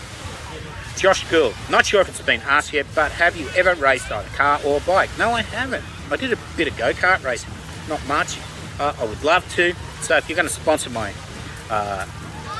Josh 0.98 1.30
Gould, 1.30 1.54
not 1.70 1.86
sure 1.86 2.00
if 2.00 2.08
it's 2.08 2.22
been 2.22 2.40
asked 2.42 2.72
yet, 2.72 2.86
but 2.96 3.12
have 3.12 3.36
you 3.36 3.50
ever 3.58 3.74
raced 3.76 4.10
either 4.10 4.30
car 4.30 4.62
or 4.66 4.80
bike? 4.82 5.10
No, 5.20 5.32
I 5.32 5.42
haven't. 5.42 5.84
I 6.12 6.16
did 6.18 6.34
a 6.34 6.38
bit 6.56 6.68
of 6.68 6.78
go 6.78 6.94
kart 6.94 7.24
racing, 7.24 7.52
not 7.90 8.06
much. 8.08 8.38
Uh, 8.80 8.94
I 9.00 9.06
would 9.06 9.24
love 9.24 9.48
to. 9.56 9.74
So 10.02 10.18
if 10.18 10.30
you're 10.30 10.36
going 10.36 10.48
to 10.48 10.54
sponsor 10.54 10.90
my 10.90 11.12
uh, 11.70 12.06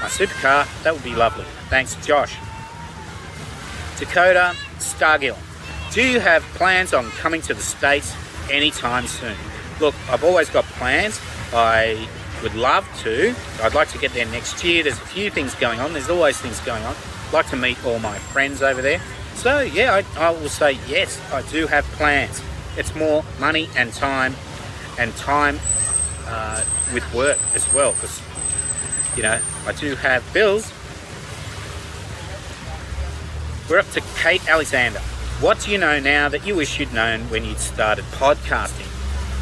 my 0.02 0.08
supercar, 0.08 0.68
that 0.84 0.94
would 0.94 1.04
be 1.04 1.16
lovely. 1.16 1.46
Thanks, 1.70 1.96
Josh. 2.06 2.36
Dakota 3.98 4.56
Stargill, 4.80 5.38
do 5.94 6.04
you 6.06 6.20
have 6.20 6.44
plans 6.56 6.94
on 6.94 7.10
coming 7.12 7.42
to 7.44 7.54
the 7.54 7.62
States 7.62 8.14
anytime 8.52 9.08
soon? 9.08 9.36
Look, 9.80 9.96
I've 10.10 10.24
always 10.24 10.50
got 10.50 10.66
plans. 10.66 11.20
I 11.54 12.08
would 12.44 12.56
love 12.56 12.88
to. 13.04 13.34
I'd 13.62 13.74
like 13.74 13.90
to 13.90 13.98
get 13.98 14.12
there 14.14 14.26
next 14.26 14.64
year. 14.64 14.84
There's 14.84 14.98
a 14.98 15.06
few 15.06 15.30
things 15.30 15.56
going 15.56 15.80
on. 15.80 15.94
There's 15.94 16.10
always 16.10 16.38
things 16.38 16.60
going 16.62 16.84
on. 16.84 16.96
I'd 17.28 17.34
like 17.34 17.50
to 17.50 17.56
meet 17.56 17.84
all 17.86 18.00
my 18.00 18.18
friends 18.18 18.62
over 18.62 18.82
there. 18.82 19.00
So, 19.36 19.62
yeah, 19.62 20.02
I, 20.18 20.28
I 20.28 20.30
will 20.32 20.50
say 20.50 20.78
yes, 20.88 21.20
I 21.32 21.42
do 21.44 21.68
have 21.68 21.86
plans. 21.94 22.42
It's 22.78 22.96
more 22.96 23.24
money 23.40 23.70
and 23.76 23.94
time, 23.94 24.36
and 25.00 25.16
time 25.16 25.60
uh, 26.28 26.64
with 26.94 27.12
work 27.14 27.38
as 27.54 27.72
well, 27.74 27.94
because, 27.94 28.22
you 29.16 29.24
know, 29.24 29.40
I 29.66 29.72
do 29.74 29.96
have 29.96 30.24
bills 30.34 30.72
we're 33.70 33.80
up 33.80 33.90
to 33.92 34.02
Kate 34.18 34.48
Alexander. 34.48 35.00
What 35.40 35.60
do 35.62 35.72
you 35.72 35.80
know 35.80 36.00
now 36.00 36.30
that 36.30 36.46
you 36.46 36.56
wish 36.56 36.80
you'd 36.80 36.94
known 36.94 37.22
when 37.32 37.44
you'd 37.44 37.58
started 37.58 38.06
podcasting? 38.06 38.88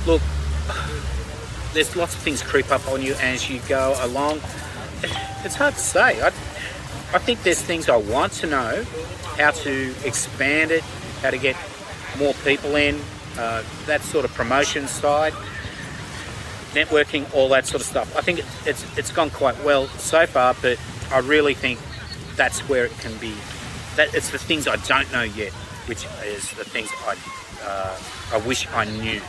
Look, 0.08 0.22
there's 1.74 1.96
lots 1.96 2.16
of 2.16 2.22
things 2.22 2.42
creep 2.42 2.72
up 2.72 2.88
on 2.88 3.02
you 3.02 3.16
as 3.16 3.50
you 3.50 3.60
go 3.68 3.96
along. 4.02 4.40
It's 5.46 5.56
hard 5.56 5.74
to 5.74 5.80
say. 5.82 6.22
I, 6.22 6.28
I 6.28 7.20
think 7.20 7.44
there's 7.44 7.62
things 7.62 7.90
I 7.90 7.98
want 7.98 8.32
to 8.34 8.48
know, 8.48 8.86
how 9.38 9.52
to 9.52 9.94
expand 10.06 10.72
it, 10.72 10.84
how 11.22 11.32
to 11.32 11.38
get 11.38 11.58
more 12.18 12.34
people 12.46 12.78
in, 12.78 12.98
uh, 13.38 13.64
that 13.86 14.02
sort 14.02 14.26
of 14.26 14.34
promotion 14.34 14.88
side, 14.88 15.34
networking, 16.74 17.32
all 17.34 17.50
that 17.50 17.66
sort 17.66 17.82
of 17.82 17.88
stuff. 17.88 18.16
I 18.16 18.22
think 18.22 18.40
it, 18.40 18.46
it's 18.66 18.98
it's 18.98 19.12
gone 19.12 19.30
quite 19.30 19.62
well 19.64 19.88
so 19.88 20.26
far, 20.26 20.56
but 20.62 20.80
I 21.12 21.20
really 21.20 21.54
think 21.54 21.80
that's 22.36 22.62
where 22.70 22.86
it 22.86 22.98
can 23.00 23.16
be 23.18 23.34
that 23.96 24.14
it's 24.16 24.32
the 24.32 24.40
things 24.40 24.68
I 24.68 24.78
don't 24.78 25.12
know 25.12 25.24
yet, 25.24 25.52
which 25.88 26.06
is 26.26 26.50
the 26.52 26.64
things 26.64 26.90
I 27.06 27.18
uh, 27.64 27.98
I 28.34 28.38
wish 28.46 28.68
I 28.74 28.86
knew. 28.86 29.22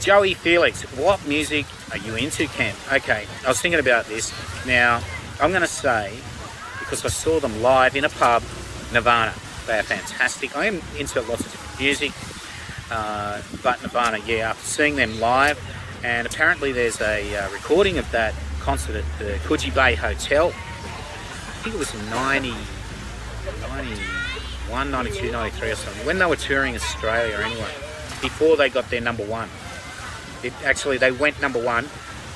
Joey 0.00 0.34
Felix, 0.34 0.82
what 0.96 1.26
music 1.26 1.66
are 1.90 1.98
you 1.98 2.14
into, 2.14 2.46
Ken? 2.46 2.74
Okay, 2.92 3.26
I 3.44 3.48
was 3.48 3.60
thinking 3.60 3.80
about 3.80 4.06
this. 4.06 4.32
Now, 4.64 5.02
I'm 5.40 5.50
going 5.50 5.62
to 5.62 5.66
say, 5.66 6.16
because 6.78 7.04
I 7.04 7.08
saw 7.08 7.40
them 7.40 7.62
live 7.62 7.96
in 7.96 8.04
a 8.04 8.08
pub, 8.08 8.42
Nirvana. 8.92 9.34
They 9.68 9.78
are 9.78 9.82
fantastic. 9.82 10.56
I 10.56 10.66
am 10.66 10.80
into 10.98 11.20
lots 11.20 11.46
of 11.46 11.52
different 11.52 11.80
music, 11.80 12.12
uh, 12.90 13.42
but 13.62 13.80
Nirvana, 13.82 14.18
yeah, 14.26 14.50
after 14.50 14.66
seeing 14.66 14.96
them 14.96 15.20
live, 15.20 15.60
and 16.02 16.26
apparently 16.26 16.72
there's 16.72 17.00
a 17.00 17.36
uh, 17.36 17.50
recording 17.52 17.98
of 17.98 18.10
that 18.10 18.34
concert 18.60 18.96
at 18.96 19.18
the 19.18 19.34
Coogee 19.46 19.74
Bay 19.74 19.94
Hotel 19.94 20.52
I 21.58 21.60
think 21.62 21.74
it 21.74 21.78
was 21.80 21.92
90, 22.10 22.50
91, 23.68 24.90
92, 24.92 25.32
93 25.32 25.70
or 25.70 25.74
something, 25.74 26.06
when 26.06 26.20
they 26.20 26.26
were 26.26 26.36
touring 26.36 26.76
Australia 26.76 27.36
anyway, 27.44 27.72
before 28.22 28.56
they 28.56 28.68
got 28.70 28.88
their 28.90 29.00
number 29.00 29.24
one. 29.24 29.48
It 30.44 30.52
actually, 30.64 30.98
they 30.98 31.10
went 31.10 31.40
number 31.40 31.60
one 31.60 31.86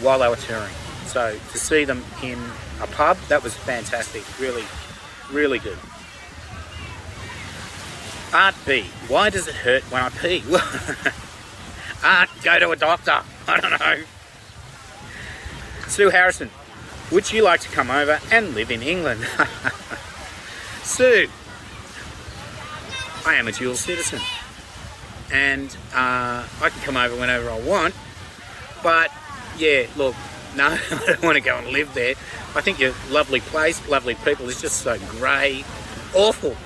while 0.01 0.19
they 0.19 0.29
were 0.29 0.35
touring. 0.35 0.75
So 1.07 1.39
to 1.53 1.59
see 1.59 1.85
them 1.85 2.03
in 2.21 2.37
a 2.81 2.89
pub, 2.89 3.17
that 3.29 3.45
was 3.45 3.55
fantastic. 3.55 4.25
Really, 4.41 4.65
really 5.31 5.61
good. 5.61 5.79
Art 8.33 8.55
B, 8.67 8.87
why 9.09 9.29
does 9.29 9.47
it 9.47 9.55
hurt 9.55 9.83
when 9.85 10.03
I 10.03 10.09
pee? 10.09 10.43
Art, 12.05 12.31
go 12.43 12.59
to 12.59 12.71
a 12.71 12.77
doctor. 12.77 13.21
I 13.49 13.61
don't 13.61 13.79
know. 13.79 14.03
Sue 15.87 16.09
Harrison, 16.09 16.51
would 17.11 17.31
you 17.31 17.43
like 17.43 17.61
to 17.61 17.69
come 17.69 17.91
over 17.91 18.21
and 18.31 18.55
live 18.55 18.71
in 18.71 18.83
England? 18.83 19.21
Sue, 20.83 21.29
I 23.27 23.35
am 23.35 23.49
a 23.49 23.53
dual 23.53 23.75
citizen 23.75 24.21
and 25.31 25.77
uh, 25.95 26.47
I 26.61 26.69
can 26.71 26.81
come 26.83 26.97
over 26.97 27.15
whenever 27.15 27.51
I 27.51 27.61
want. 27.61 27.95
But 28.83 29.11
yeah, 29.59 29.87
look, 29.97 30.15
no, 30.57 30.67
I 30.69 31.05
don't 31.07 31.23
want 31.23 31.37
to 31.37 31.43
go 31.43 31.57
and 31.59 31.69
live 31.69 31.93
there. 31.93 32.15
I 32.55 32.63
think 32.63 32.79
your 32.79 32.95
lovely 33.11 33.41
place, 33.41 33.87
lovely 33.89 34.15
people 34.15 34.49
is 34.49 34.61
just 34.61 34.79
so 34.79 34.99
grey, 34.99 35.65
awful. 36.15 36.57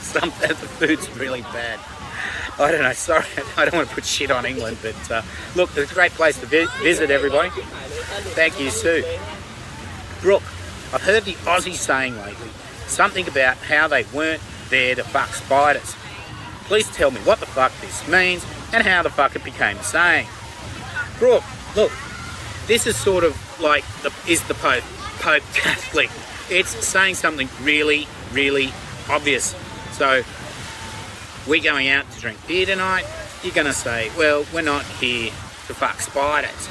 Some 0.02 0.30
the 0.30 0.54
food's 0.54 1.10
really 1.16 1.42
bad. 1.42 1.78
I 2.58 2.72
don't 2.72 2.82
know. 2.82 2.92
Sorry, 2.92 3.24
I 3.56 3.64
don't 3.64 3.74
want 3.74 3.88
to 3.88 3.94
put 3.94 4.04
shit 4.04 4.30
on 4.30 4.44
England, 4.44 4.78
but 4.82 5.10
uh, 5.10 5.22
look, 5.54 5.70
it's 5.76 5.90
a 5.90 5.94
great 5.94 6.12
place 6.12 6.38
to 6.40 6.46
vi- 6.46 6.66
visit. 6.82 7.10
Everybody, 7.10 7.50
thank 8.34 8.60
you, 8.60 8.70
Sue. 8.70 9.04
Brooke, 10.20 10.42
I've 10.92 11.02
heard 11.02 11.24
the 11.24 11.34
Aussie 11.44 11.74
saying 11.74 12.16
lately 12.18 12.50
something 12.86 13.26
about 13.28 13.56
how 13.56 13.88
they 13.88 14.04
weren't 14.12 14.42
there 14.68 14.94
to 14.94 15.04
fuck 15.04 15.32
spiders. 15.34 15.94
Please 16.64 16.88
tell 16.90 17.10
me 17.10 17.20
what 17.20 17.40
the 17.40 17.46
fuck 17.46 17.72
this 17.80 18.06
means 18.08 18.44
and 18.72 18.86
how 18.86 19.02
the 19.02 19.10
fuck 19.10 19.34
it 19.34 19.44
became 19.44 19.76
a 19.76 19.82
saying. 19.82 20.26
Brooke, 21.18 21.44
look, 21.76 21.92
this 22.66 22.86
is 22.86 22.96
sort 22.96 23.24
of 23.24 23.36
like 23.60 23.84
the 24.02 24.12
is 24.28 24.42
the 24.44 24.54
Pope 24.54 24.84
Pope 25.20 25.42
Catholic. 25.54 26.10
It's 26.50 26.70
saying 26.86 27.14
something 27.14 27.48
really, 27.62 28.06
really 28.32 28.72
obvious. 29.08 29.54
So 30.00 30.22
we're 31.46 31.62
going 31.62 31.90
out 31.90 32.10
to 32.10 32.20
drink 32.20 32.38
beer 32.48 32.64
tonight. 32.64 33.04
You're 33.42 33.52
gonna 33.52 33.74
say, 33.74 34.10
well, 34.16 34.46
we're 34.54 34.62
not 34.62 34.82
here 34.82 35.26
to 35.26 35.74
fuck 35.74 36.00
spiders. 36.00 36.70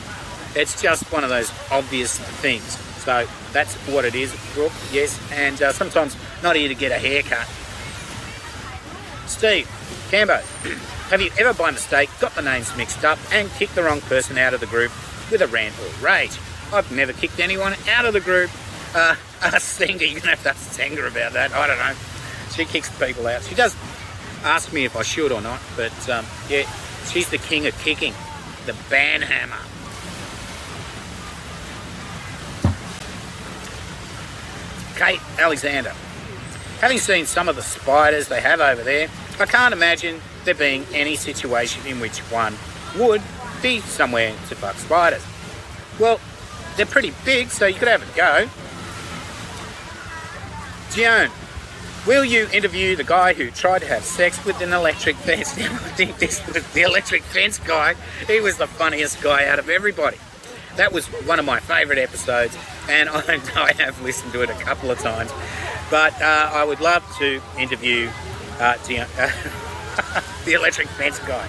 It's 0.55 0.81
just 0.81 1.03
one 1.13 1.23
of 1.23 1.29
those 1.29 1.51
obvious 1.69 2.17
things. 2.17 2.63
So 3.03 3.27
that's 3.51 3.75
what 3.87 4.03
it 4.03 4.15
is, 4.15 4.35
Brooke. 4.55 4.71
Yes, 4.91 5.21
and 5.31 5.61
uh, 5.61 5.71
sometimes 5.73 6.17
not 6.41 6.55
here 6.55 6.69
to 6.69 6.73
get 6.73 6.91
a 6.91 6.97
haircut. 6.97 7.47
Steve, 9.29 9.67
Cambo, 10.09 10.41
have 11.11 11.21
you 11.21 11.29
ever 11.37 11.53
by 11.53 11.69
mistake 11.69 12.09
got 12.19 12.33
the 12.33 12.41
names 12.41 12.75
mixed 12.77 13.05
up 13.05 13.19
and 13.31 13.47
kicked 13.51 13.75
the 13.75 13.83
wrong 13.83 14.01
person 14.01 14.39
out 14.39 14.55
of 14.55 14.59
the 14.59 14.65
group 14.65 14.91
with 15.29 15.43
a 15.43 15.47
rant 15.47 15.75
or 15.77 16.03
rage? 16.03 16.35
I've 16.73 16.91
never 16.91 17.13
kicked 17.13 17.39
anyone 17.39 17.75
out 17.91 18.05
of 18.05 18.13
the 18.13 18.21
group. 18.21 18.49
Uh, 18.95 19.13
ask 19.43 19.79
you're 19.79 20.19
gonna 20.19 20.35
have 20.35 20.41
to 20.41 20.49
ask 20.49 20.79
about 21.05 21.33
that. 21.33 21.53
I 21.53 21.67
don't 21.67 21.77
know. 21.77 22.08
She 22.51 22.65
kicks 22.65 22.89
people 22.99 23.27
out. 23.27 23.43
She 23.43 23.55
does 23.55 23.75
ask 24.43 24.71
me 24.73 24.85
if 24.85 24.95
I 24.95 25.03
should 25.03 25.31
or 25.31 25.41
not, 25.41 25.59
but 25.75 26.09
um, 26.09 26.25
yeah, 26.49 26.69
she's 27.05 27.29
the 27.29 27.37
king 27.37 27.67
of 27.67 27.77
kicking, 27.79 28.13
the 28.65 28.73
banhammer. 28.89 29.65
Kate 34.95 35.21
Alexander. 35.39 35.93
Having 36.81 36.97
seen 36.97 37.25
some 37.25 37.47
of 37.47 37.55
the 37.55 37.61
spiders 37.61 38.27
they 38.27 38.41
have 38.41 38.59
over 38.59 38.83
there, 38.83 39.07
I 39.39 39.45
can't 39.45 39.73
imagine 39.73 40.19
there 40.43 40.55
being 40.55 40.85
any 40.93 41.15
situation 41.15 41.85
in 41.85 41.99
which 41.99 42.19
one 42.31 42.55
would 42.97 43.21
be 43.61 43.79
somewhere 43.81 44.31
to 44.49 44.55
fuck 44.55 44.75
spiders. 44.75 45.25
Well, 45.99 46.19
they're 46.75 46.85
pretty 46.85 47.13
big, 47.23 47.49
so 47.49 47.65
you 47.65 47.75
could 47.75 47.87
have 47.87 48.01
a 48.01 48.17
go. 48.17 48.49
Gion, 50.91 51.29
will 52.05 52.25
you 52.25 52.47
interview 52.53 52.95
the 52.95 53.03
guy 53.03 53.33
who 53.33 53.51
tried 53.51 53.79
to 53.79 53.87
have 53.87 54.03
sex 54.03 54.43
with 54.45 54.61
an 54.61 54.73
electric 54.73 55.15
fence? 55.15 55.57
I 55.57 55.67
think 55.67 56.17
this 56.17 56.45
was 56.47 56.65
the 56.73 56.81
electric 56.81 57.23
fence 57.23 57.59
guy. 57.59 57.95
He 58.27 58.39
was 58.39 58.57
the 58.57 58.67
funniest 58.67 59.21
guy 59.21 59.47
out 59.47 59.59
of 59.59 59.69
everybody. 59.69 60.17
That 60.75 60.93
was 60.93 61.07
one 61.07 61.39
of 61.39 61.45
my 61.45 61.59
favourite 61.59 61.99
episodes, 61.99 62.57
and 62.87 63.09
I, 63.13 63.39
I 63.55 63.73
have 63.73 64.01
listened 64.01 64.33
to 64.33 64.41
it 64.41 64.49
a 64.49 64.53
couple 64.53 64.91
of 64.91 64.99
times. 64.99 65.31
But 65.89 66.13
uh, 66.21 66.51
I 66.53 66.63
would 66.63 66.79
love 66.79 67.03
to 67.17 67.41
interview 67.57 68.09
uh, 68.59 68.77
Dion, 68.85 69.07
uh, 69.17 69.31
the 70.45 70.53
electric 70.53 70.87
fence 70.89 71.19
guy. 71.19 71.47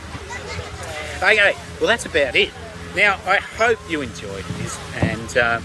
Okay, 1.17 1.55
well 1.79 1.89
that's 1.89 2.07
about 2.07 2.35
it. 2.35 2.51
Now 2.97 3.21
I 3.27 3.37
hope 3.37 3.79
you 3.89 4.01
enjoyed 4.01 4.45
this, 4.59 4.79
and 4.97 5.37
uh, 5.37 5.61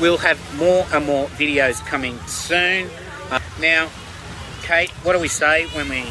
we'll 0.00 0.18
have 0.18 0.38
more 0.56 0.86
and 0.92 1.04
more 1.04 1.26
videos 1.28 1.84
coming 1.84 2.18
soon. 2.26 2.88
Uh, 3.30 3.40
now, 3.60 3.90
Kate, 4.66 4.90
what 5.04 5.12
do 5.12 5.20
we 5.20 5.28
say 5.28 5.66
when 5.68 5.88
we 5.88 6.04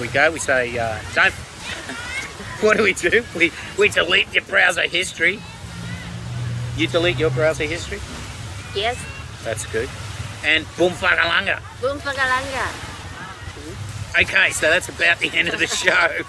we 0.00 0.08
go? 0.08 0.32
We 0.32 0.40
say 0.40 0.76
uh, 0.76 0.98
don't. 1.14 1.32
what 2.60 2.76
do 2.76 2.82
we 2.82 2.92
do? 2.92 3.22
We 3.36 3.52
we 3.78 3.88
delete 3.88 4.34
your 4.34 4.42
browser 4.42 4.88
history. 4.88 5.38
You 6.76 6.88
delete 6.88 7.18
your 7.18 7.30
browser 7.30 7.64
history. 7.64 8.00
Yes. 8.74 8.98
That's 9.44 9.64
good. 9.66 9.88
And 10.44 10.66
boom 10.76 10.90
fagalanga. 10.90 11.60
Boom 11.80 12.00
pagalanga. 12.00 12.66
Okay, 14.20 14.50
so 14.50 14.68
that's 14.68 14.88
about 14.88 15.20
the 15.20 15.30
end 15.32 15.48
of 15.48 15.60
the 15.60 15.68
show. 15.68 16.08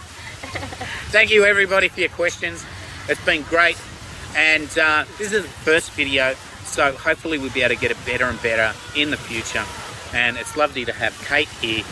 Thank 1.10 1.32
you 1.32 1.46
everybody 1.46 1.88
for 1.88 2.00
your 2.00 2.10
questions. 2.10 2.64
It's 3.10 3.26
been 3.26 3.42
great. 3.42 3.78
And 4.36 4.70
uh, 4.78 5.06
this 5.18 5.34
is 5.34 5.42
the 5.42 5.50
first 5.50 5.94
video, 5.94 6.36
so 6.64 6.92
hopefully 6.92 7.40
we'll 7.40 7.52
be 7.52 7.64
able 7.64 7.74
to 7.74 7.82
get 7.82 7.90
it 7.90 7.98
better 8.06 8.26
and 8.26 8.40
better 8.44 8.72
in 8.96 9.10
the 9.10 9.18
future. 9.18 9.66
And 10.14 10.38
it's 10.38 10.58
lovely 10.58 10.86
to 10.86 10.94
have 10.94 11.18
Kate 11.26 11.48
here, 11.62 11.84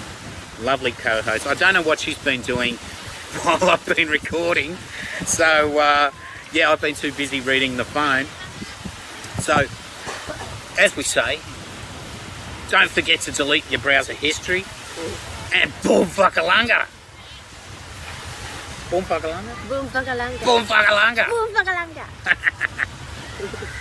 lovely 0.61 0.91
co-host. 0.91 1.47
I 1.47 1.53
don't 1.53 1.73
know 1.73 1.81
what 1.81 1.99
she's 1.99 2.17
been 2.17 2.41
doing 2.41 2.75
while 3.43 3.69
I've 3.69 3.85
been 3.85 4.09
recording. 4.09 4.75
So 5.25 5.79
uh, 5.79 6.11
yeah, 6.51 6.71
I've 6.71 6.81
been 6.81 6.95
too 6.95 7.11
busy 7.13 7.41
reading 7.41 7.77
the 7.77 7.85
phone. 7.85 8.25
So 9.41 9.65
as 10.77 10.95
we 10.95 11.03
say, 11.03 11.39
don't 12.69 12.89
forget 12.89 13.21
to 13.21 13.31
delete 13.31 13.69
your 13.71 13.79
browser 13.79 14.13
history 14.13 14.65
and 15.53 15.71
boom 15.83 16.05
fuckalanga. 16.07 16.87
Boom 18.89 19.03
fuckalanga? 19.03 19.69
Boom 19.69 19.87
pagalanga. 19.87 20.43
Boom 20.43 20.65
fuckalanga. 20.65 21.29
Boom 21.29 21.53
pagalanga. 21.53 22.05